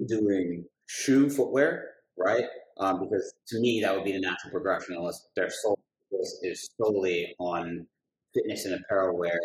doing 0.07 0.65
shoe 0.87 1.31
footwear, 1.31 1.91
right? 2.17 2.45
Um, 2.79 3.01
because 3.01 3.35
to 3.49 3.61
me, 3.61 3.81
that 3.83 3.95
would 3.95 4.05
be 4.05 4.13
the 4.13 4.21
natural 4.21 4.51
progression 4.51 4.97
unless 4.97 5.29
their 5.37 5.51
sole 5.51 5.79
focus 6.11 6.41
is 6.43 6.71
solely 6.81 7.35
on 7.39 7.87
fitness 8.35 8.65
and 8.65 8.75
apparel 8.75 9.17
wear, 9.17 9.39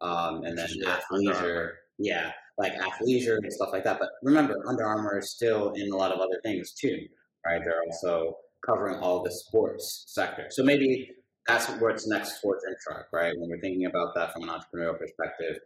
um, 0.00 0.44
and 0.44 0.56
then 0.56 0.68
Yeah, 0.76 1.00
athleisure. 1.10 1.72
Yeah, 1.98 2.32
like 2.58 2.74
athleisure 2.74 3.36
and 3.38 3.52
stuff 3.52 3.70
like 3.72 3.84
that. 3.84 3.98
But 3.98 4.10
remember, 4.22 4.54
Under 4.66 4.84
Armour 4.84 5.18
is 5.18 5.32
still 5.32 5.72
in 5.72 5.92
a 5.92 5.96
lot 5.96 6.12
of 6.12 6.20
other 6.20 6.40
things 6.44 6.72
too, 6.72 6.98
right? 7.46 7.60
They're 7.64 7.82
also 7.84 8.36
covering 8.64 8.96
all 9.00 9.22
the 9.22 9.30
sports 9.30 10.04
sector. 10.08 10.46
So 10.50 10.62
maybe 10.62 11.10
that's 11.46 11.66
what's 11.80 12.06
next 12.06 12.38
for 12.40 12.54
Gymshark, 12.56 13.04
right? 13.12 13.34
When 13.36 13.50
we're 13.50 13.60
thinking 13.60 13.86
about 13.86 14.14
that 14.14 14.32
from 14.32 14.44
an 14.44 14.48
entrepreneurial 14.50 14.98
perspective, 14.98 15.58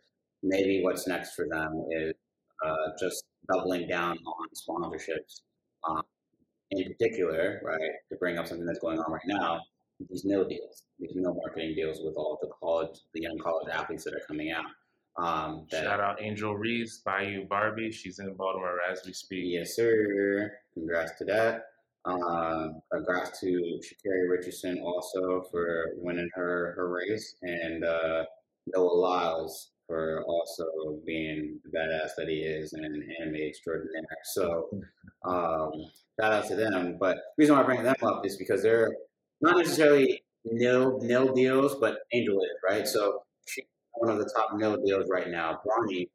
maybe 0.43 0.83
what's 0.83 1.07
next 1.07 1.35
for 1.35 1.47
them 1.51 1.85
is 1.91 2.15
uh, 2.65 2.91
just 2.99 3.25
doubling 3.53 3.89
down 3.89 4.17
on 4.19 4.49
sponsorships. 4.55 5.43
Um, 5.89 6.03
in 6.71 6.93
particular, 6.93 7.61
right, 7.65 7.91
to 8.11 8.17
bring 8.17 8.39
up 8.39 8.47
something 8.47 8.67
that's 8.67 8.79
going 8.79 8.99
on 8.99 9.13
right 9.13 9.23
now, 9.27 9.61
these 10.09 10.25
no 10.25 10.47
deals, 10.47 10.85
these 10.99 11.13
no 11.15 11.35
marketing 11.35 11.75
deals 11.75 12.01
with 12.03 12.15
all 12.17 12.39
the 12.41 12.49
college, 12.61 12.99
the 13.15 13.23
young 13.23 13.39
college 13.39 13.69
athletes 13.73 14.05
that 14.05 14.15
are 14.15 14.25
coming 14.27 14.51
out. 14.51 14.65
Um, 15.17 15.67
that, 15.71 15.85
Shout 15.85 16.01
out 16.01 16.21
Angel 16.21 16.57
Reese, 16.57 16.99
Bayou 17.05 17.47
Barbie. 17.47 17.93
She's 17.93 18.19
in 18.19 18.35
Baltimore 18.35 18.79
as 18.91 19.03
we 19.07 19.13
speak. 19.13 19.45
Yes, 19.47 19.77
sir. 19.77 20.53
Congrats 20.75 21.17
to 21.19 21.25
that. 21.27 21.67
Um, 22.05 22.83
congrats 22.93 23.41
to 23.41 23.47
Sha'Carri 23.47 24.29
Richardson 24.29 24.81
also 24.81 25.45
for 25.51 25.93
winning 25.97 26.29
her, 26.35 26.75
her 26.77 26.89
race, 26.93 27.37
and 27.43 27.85
uh, 27.85 28.25
Noah 28.67 28.93
Lyles 28.93 29.71
for 29.87 30.23
also 30.25 30.99
being 31.07 31.61
the 31.65 31.79
badass 31.79 32.11
that 32.17 32.29
he 32.29 32.41
is 32.41 32.73
and 32.73 32.85
an 32.85 33.09
anime 33.21 33.37
extraordinaire. 33.37 34.03
So, 34.25 34.69
um, 35.25 35.73
shout 36.21 36.33
out 36.33 36.47
to 36.49 36.57
them. 36.57 36.97
But 36.99 37.17
the 37.17 37.43
reason 37.43 37.57
why 37.57 37.63
I 37.63 37.65
bring 37.65 37.83
them 37.83 37.95
up 38.03 38.25
is 38.27 38.37
because 38.37 38.63
they're 38.63 38.95
not 39.41 39.57
necessarily 39.57 40.23
nil 40.45 41.01
nil 41.03 41.33
deals, 41.35 41.77
but 41.77 41.99
Angel 42.13 42.41
is 42.43 42.51
right. 42.69 42.87
So 42.87 43.23
she's 43.47 43.65
one 43.93 44.11
of 44.11 44.19
the 44.19 44.31
top 44.37 44.57
nil 44.57 44.77
deals 44.85 45.07
right 45.11 45.29
now. 45.29 45.61
Bronny, 45.67 46.09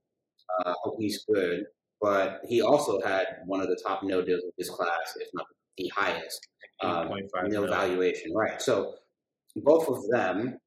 uh, 0.65 0.73
hope 0.83 0.97
he's 0.99 1.25
good 1.25 1.65
but 2.01 2.41
he 2.47 2.61
also 2.61 3.01
had 3.01 3.25
one 3.45 3.61
of 3.61 3.67
the 3.67 3.79
top 3.85 4.03
nil 4.03 4.23
deals 4.23 4.43
of 4.43 4.51
his 4.57 4.69
class, 4.69 5.13
if 5.17 5.27
not 5.33 5.45
the 5.77 5.91
highest 5.95 6.47
um, 6.81 7.09
8.5 7.09 7.49
no 7.49 7.61
mil. 7.61 7.67
valuation. 7.67 8.33
Right. 8.33 8.61
So 8.61 8.95
both 9.57 9.87
of 9.89 10.07
them 10.09 10.57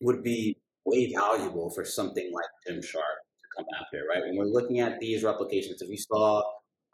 would 0.00 0.22
be 0.22 0.56
way 0.84 1.12
valuable 1.12 1.70
for 1.70 1.84
something 1.84 2.32
like 2.32 2.46
Gymshark 2.66 2.92
to 2.94 3.46
come 3.56 3.66
after, 3.80 4.04
right? 4.08 4.22
When 4.22 4.36
we're 4.36 4.44
looking 4.44 4.80
at 4.80 4.98
these 5.00 5.24
replications, 5.24 5.82
if 5.82 5.90
you 5.90 5.98
saw, 5.98 6.42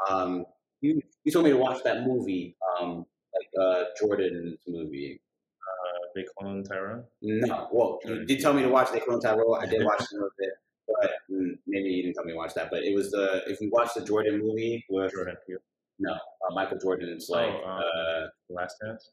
um, 0.09 0.45
you 0.83 1.01
you 1.25 1.33
told 1.33 1.45
me 1.47 1.53
to 1.53 1.57
watch 1.57 1.83
that 1.85 2.03
movie, 2.07 2.57
um, 2.79 3.07
like 3.35 3.49
uh, 3.59 3.85
Jordan's 3.99 4.59
movie. 4.69 5.21
Uh, 5.63 5.99
Big 6.15 6.27
Clone 6.39 6.63
Tyrone. 6.65 7.05
No, 7.23 7.69
well, 7.73 7.99
you 8.05 8.25
did 8.27 8.41
tell 8.41 8.53
me 8.53 8.63
to 8.63 8.69
watch 8.69 8.93
the 8.93 9.01
Clone 9.01 9.21
Tyrell. 9.21 9.55
I 9.55 9.67
did 9.67 9.85
watch 9.85 10.01
some 10.11 10.23
of 10.23 10.31
it, 10.39 10.53
but 10.87 11.11
mm, 11.31 11.57
maybe 11.67 11.89
you 11.89 12.03
didn't 12.03 12.15
tell 12.17 12.25
me 12.25 12.33
to 12.33 12.37
watch 12.37 12.53
that. 12.55 12.69
But 12.71 12.83
it 12.85 12.95
was 12.95 13.11
the 13.13 13.43
if 13.47 13.61
you 13.61 13.71
watch 13.73 13.95
the 13.95 14.05
Jordan 14.05 14.41
movie 14.41 14.85
with 14.91 15.13
Jordan 15.13 15.37
Peele. 15.47 15.59
no 16.01 16.13
uh, 16.13 16.55
Michael 16.55 16.79
Jordan's 16.79 17.29
like 17.31 17.49
Oh, 17.65 17.69
um, 17.71 17.79
uh, 17.79 18.27
The 18.49 18.55
Last 18.55 18.77
Dance. 18.85 19.11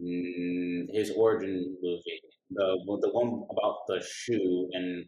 mm, 0.00 0.86
his 0.94 1.10
origin 1.16 1.76
movie, 1.82 2.20
the 2.50 2.78
the 3.02 3.10
one 3.10 3.44
about 3.50 3.86
the 3.88 4.00
shoe 4.00 4.68
and 4.72 5.04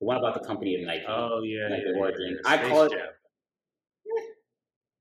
the 0.00 0.06
one 0.06 0.16
about 0.16 0.34
the 0.40 0.46
company 0.46 0.74
of 0.76 0.82
Nike. 0.86 1.04
Oh 1.08 1.42
yeah, 1.44 1.68
Like 1.68 1.80
yeah, 1.80 1.84
the 1.84 1.92
yeah, 1.94 2.00
origin. 2.00 2.38
yeah. 2.44 2.50
I 2.50 2.68
call 2.68 2.82
it- 2.84 2.92
Jam. 2.92 3.08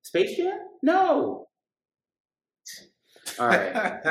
Space 0.10 0.38
Jam? 0.38 0.58
No. 0.82 1.45
All 3.38 3.48
right. 3.48 4.02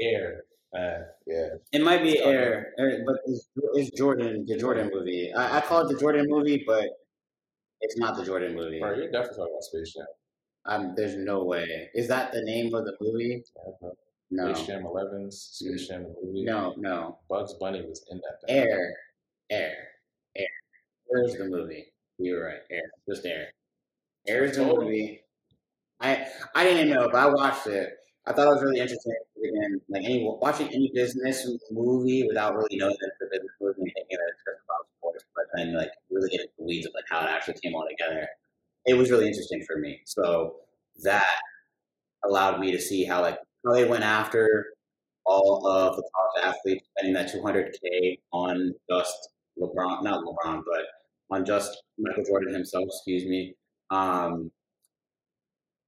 Air. 0.00 0.44
Uh, 0.72 1.00
yeah. 1.26 1.48
It 1.72 1.82
might 1.82 2.04
be 2.04 2.20
Air, 2.20 2.72
Air, 2.78 3.02
but 3.04 3.16
it's, 3.26 3.48
it's 3.74 3.90
Jordan, 3.98 4.46
the 4.46 4.56
Jordan 4.56 4.92
movie. 4.94 5.32
I, 5.36 5.58
I 5.58 5.60
call 5.60 5.80
it 5.84 5.92
the 5.92 5.98
Jordan 5.98 6.26
movie, 6.28 6.62
but 6.64 6.84
it's 7.80 7.98
not 7.98 8.16
the 8.16 8.24
Jordan 8.24 8.54
movie. 8.54 8.78
Bro, 8.78 8.94
you're 8.94 9.10
definitely 9.10 9.38
talking 9.38 9.54
about 9.54 9.64
Space 9.64 9.92
Jam. 9.92 10.06
Um, 10.66 10.94
there's 10.96 11.16
no 11.16 11.42
way. 11.42 11.90
Is 11.94 12.06
that 12.06 12.32
the 12.32 12.42
name 12.42 12.72
of 12.76 12.84
the 12.84 12.96
movie? 13.00 13.42
Bro. 13.80 13.92
No. 14.30 14.54
Space 14.54 14.68
Jam 14.68 14.84
11s, 14.84 15.32
Space 15.32 15.88
Jam 15.88 16.06
movie. 16.22 16.44
No, 16.44 16.74
no. 16.76 17.18
Bugs 17.28 17.54
Bunny 17.54 17.84
was 17.84 18.06
in 18.08 18.18
that 18.18 18.46
thing. 18.46 18.56
Air, 18.56 18.94
Air, 19.50 19.74
Air. 20.36 20.46
Where's 21.06 21.34
the 21.34 21.46
movie? 21.46 21.86
You're 22.18 22.44
right. 22.46 22.60
Air, 22.70 22.88
just 23.08 23.26
Air. 23.26 23.48
Air's 24.26 24.56
the 24.56 24.64
movie. 24.64 25.22
I 26.00 26.26
I 26.54 26.64
didn't 26.64 26.90
know, 26.90 27.08
but 27.10 27.16
I 27.16 27.26
watched 27.28 27.66
it. 27.66 27.94
I 28.26 28.32
thought 28.32 28.48
it 28.48 28.54
was 28.54 28.62
really 28.62 28.80
interesting. 28.80 29.14
Again, 29.38 29.80
like 29.88 30.04
any 30.04 30.24
watching 30.24 30.68
any 30.68 30.90
business 30.94 31.46
movie 31.70 32.24
without 32.28 32.54
really 32.56 32.76
knowing 32.76 32.96
that 33.00 33.10
it's 33.12 33.22
a 33.22 33.26
business 33.32 33.52
movie 33.60 33.82
and 33.82 33.92
thinking 33.94 34.18
that 34.18 34.30
it's 34.32 34.44
just 34.46 34.62
about 34.66 34.86
sports, 34.98 35.24
but 35.36 35.44
then 35.56 35.74
like 35.76 35.90
really 36.10 36.30
getting 36.30 36.46
the 36.58 36.64
weeds 36.64 36.86
of 36.86 36.92
like 36.94 37.04
how 37.10 37.20
it 37.26 37.30
actually 37.30 37.56
came 37.62 37.74
all 37.74 37.86
together. 37.88 38.28
It 38.86 38.94
was 38.94 39.10
really 39.10 39.28
interesting 39.28 39.64
for 39.66 39.78
me. 39.78 40.00
So 40.06 40.56
that 41.04 41.26
allowed 42.24 42.60
me 42.60 42.72
to 42.72 42.80
see 42.80 43.04
how 43.04 43.22
like 43.22 43.38
how 43.64 43.72
they 43.72 43.84
went 43.84 44.04
after 44.04 44.66
all 45.26 45.66
of 45.66 45.96
the 45.96 46.02
college 46.14 46.54
athletes 46.56 46.86
spending 46.96 47.14
that 47.14 47.30
200k 47.32 48.20
on 48.32 48.74
just 48.90 49.30
LeBron, 49.58 50.02
not 50.04 50.24
LeBron, 50.24 50.62
but 50.66 50.84
on 51.30 51.44
just 51.44 51.82
Michael 51.98 52.24
Jordan 52.24 52.54
himself. 52.54 52.84
Excuse 52.88 53.24
me. 53.24 53.54
Um, 53.92 54.50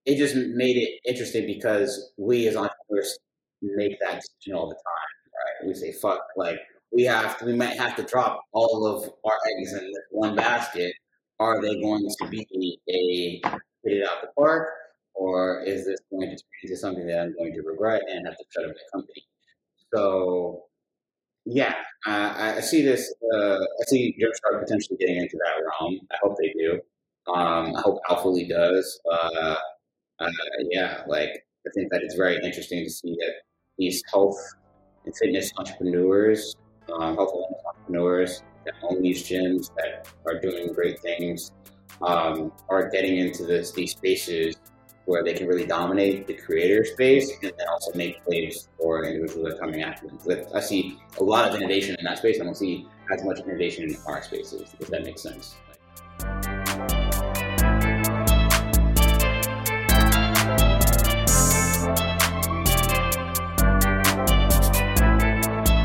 it 0.04 0.16
just 0.18 0.34
made 0.36 0.76
it 0.76 1.00
interesting 1.06 1.46
because 1.46 2.12
we 2.18 2.46
as 2.46 2.56
entrepreneurs 2.56 3.18
make 3.62 3.98
that 4.00 4.20
decision 4.20 4.54
all 4.58 4.68
the 4.68 4.74
time, 4.74 5.14
right? 5.34 5.68
We 5.68 5.74
say, 5.74 5.92
"Fuck," 5.92 6.20
like 6.36 6.58
we 6.92 7.04
have 7.04 7.38
to, 7.38 7.46
we 7.46 7.54
might 7.54 7.76
have 7.78 7.96
to 7.96 8.02
drop 8.02 8.42
all 8.52 8.86
of 8.86 9.10
our 9.24 9.38
eggs 9.58 9.72
in 9.72 9.92
one 10.10 10.36
basket. 10.36 10.94
Are 11.40 11.60
they 11.62 11.80
going 11.80 12.06
to 12.20 12.28
be 12.28 12.46
a 12.88 13.48
hit 13.84 13.98
it 13.98 14.06
out 14.08 14.22
the 14.22 14.28
park, 14.38 14.68
or 15.14 15.62
is 15.62 15.86
this 15.86 15.98
going 16.10 16.30
to 16.30 16.36
turn 16.36 16.38
into 16.62 16.76
something 16.76 17.06
that 17.06 17.20
I'm 17.20 17.34
going 17.36 17.54
to 17.54 17.62
regret 17.62 18.02
and 18.08 18.26
have 18.26 18.36
to 18.36 18.44
shut 18.54 18.64
up 18.64 18.74
the 18.74 18.80
company? 18.92 19.24
So, 19.94 20.64
yeah, 21.46 21.74
I, 22.06 22.56
I 22.58 22.60
see 22.60 22.82
this. 22.82 23.14
Uh, 23.34 23.58
I 23.60 23.84
see 23.88 24.16
Gymshark 24.20 24.60
potentially 24.60 24.98
getting 24.98 25.16
into 25.16 25.38
that 25.38 25.62
realm. 25.62 26.00
I 26.12 26.16
hope 26.22 26.36
they 26.40 26.52
do. 26.58 26.80
Um, 27.26 27.74
I 27.74 27.80
hope 27.80 28.00
Alphalete 28.10 28.48
does. 28.48 29.00
Uh, 29.10 29.56
uh, 30.20 30.30
yeah, 30.70 31.02
like 31.06 31.30
I 31.66 31.70
think 31.74 31.90
that 31.90 32.02
it's 32.02 32.14
very 32.14 32.36
interesting 32.36 32.84
to 32.84 32.90
see 32.90 33.16
that 33.20 33.32
these 33.78 34.02
health 34.12 34.38
and 35.04 35.14
fitness 35.16 35.52
entrepreneurs, 35.58 36.54
um, 36.92 37.16
health 37.16 37.32
and 37.34 37.56
entrepreneurs 37.66 38.42
that 38.64 38.74
own 38.82 39.02
these 39.02 39.22
gyms 39.22 39.70
that 39.76 40.08
are 40.26 40.40
doing 40.40 40.72
great 40.72 41.00
things, 41.00 41.52
um, 42.02 42.52
are 42.68 42.88
getting 42.90 43.18
into 43.18 43.44
this 43.44 43.72
these 43.72 43.92
spaces 43.92 44.56
where 45.06 45.22
they 45.22 45.34
can 45.34 45.46
really 45.46 45.66
dominate 45.66 46.26
the 46.26 46.34
creator 46.34 46.84
space 46.84 47.30
and 47.42 47.52
then 47.58 47.68
also 47.68 47.92
make 47.94 48.16
waves 48.26 48.68
for 48.78 49.04
individuals 49.04 49.48
that 49.48 49.56
are 49.56 49.58
coming 49.58 49.82
after 49.82 50.06
them. 50.06 50.18
I 50.54 50.60
see 50.60 50.98
a 51.18 51.22
lot 51.22 51.48
of 51.48 51.54
innovation 51.54 51.94
in 51.98 52.04
that 52.04 52.18
space. 52.18 52.40
I 52.40 52.44
don't 52.44 52.56
see 52.56 52.86
as 53.12 53.22
much 53.22 53.40
innovation 53.40 53.84
in 53.84 53.96
our 54.06 54.22
spaces, 54.22 54.74
if 54.80 54.88
that 54.88 55.04
makes 55.04 55.22
sense. 55.22 55.56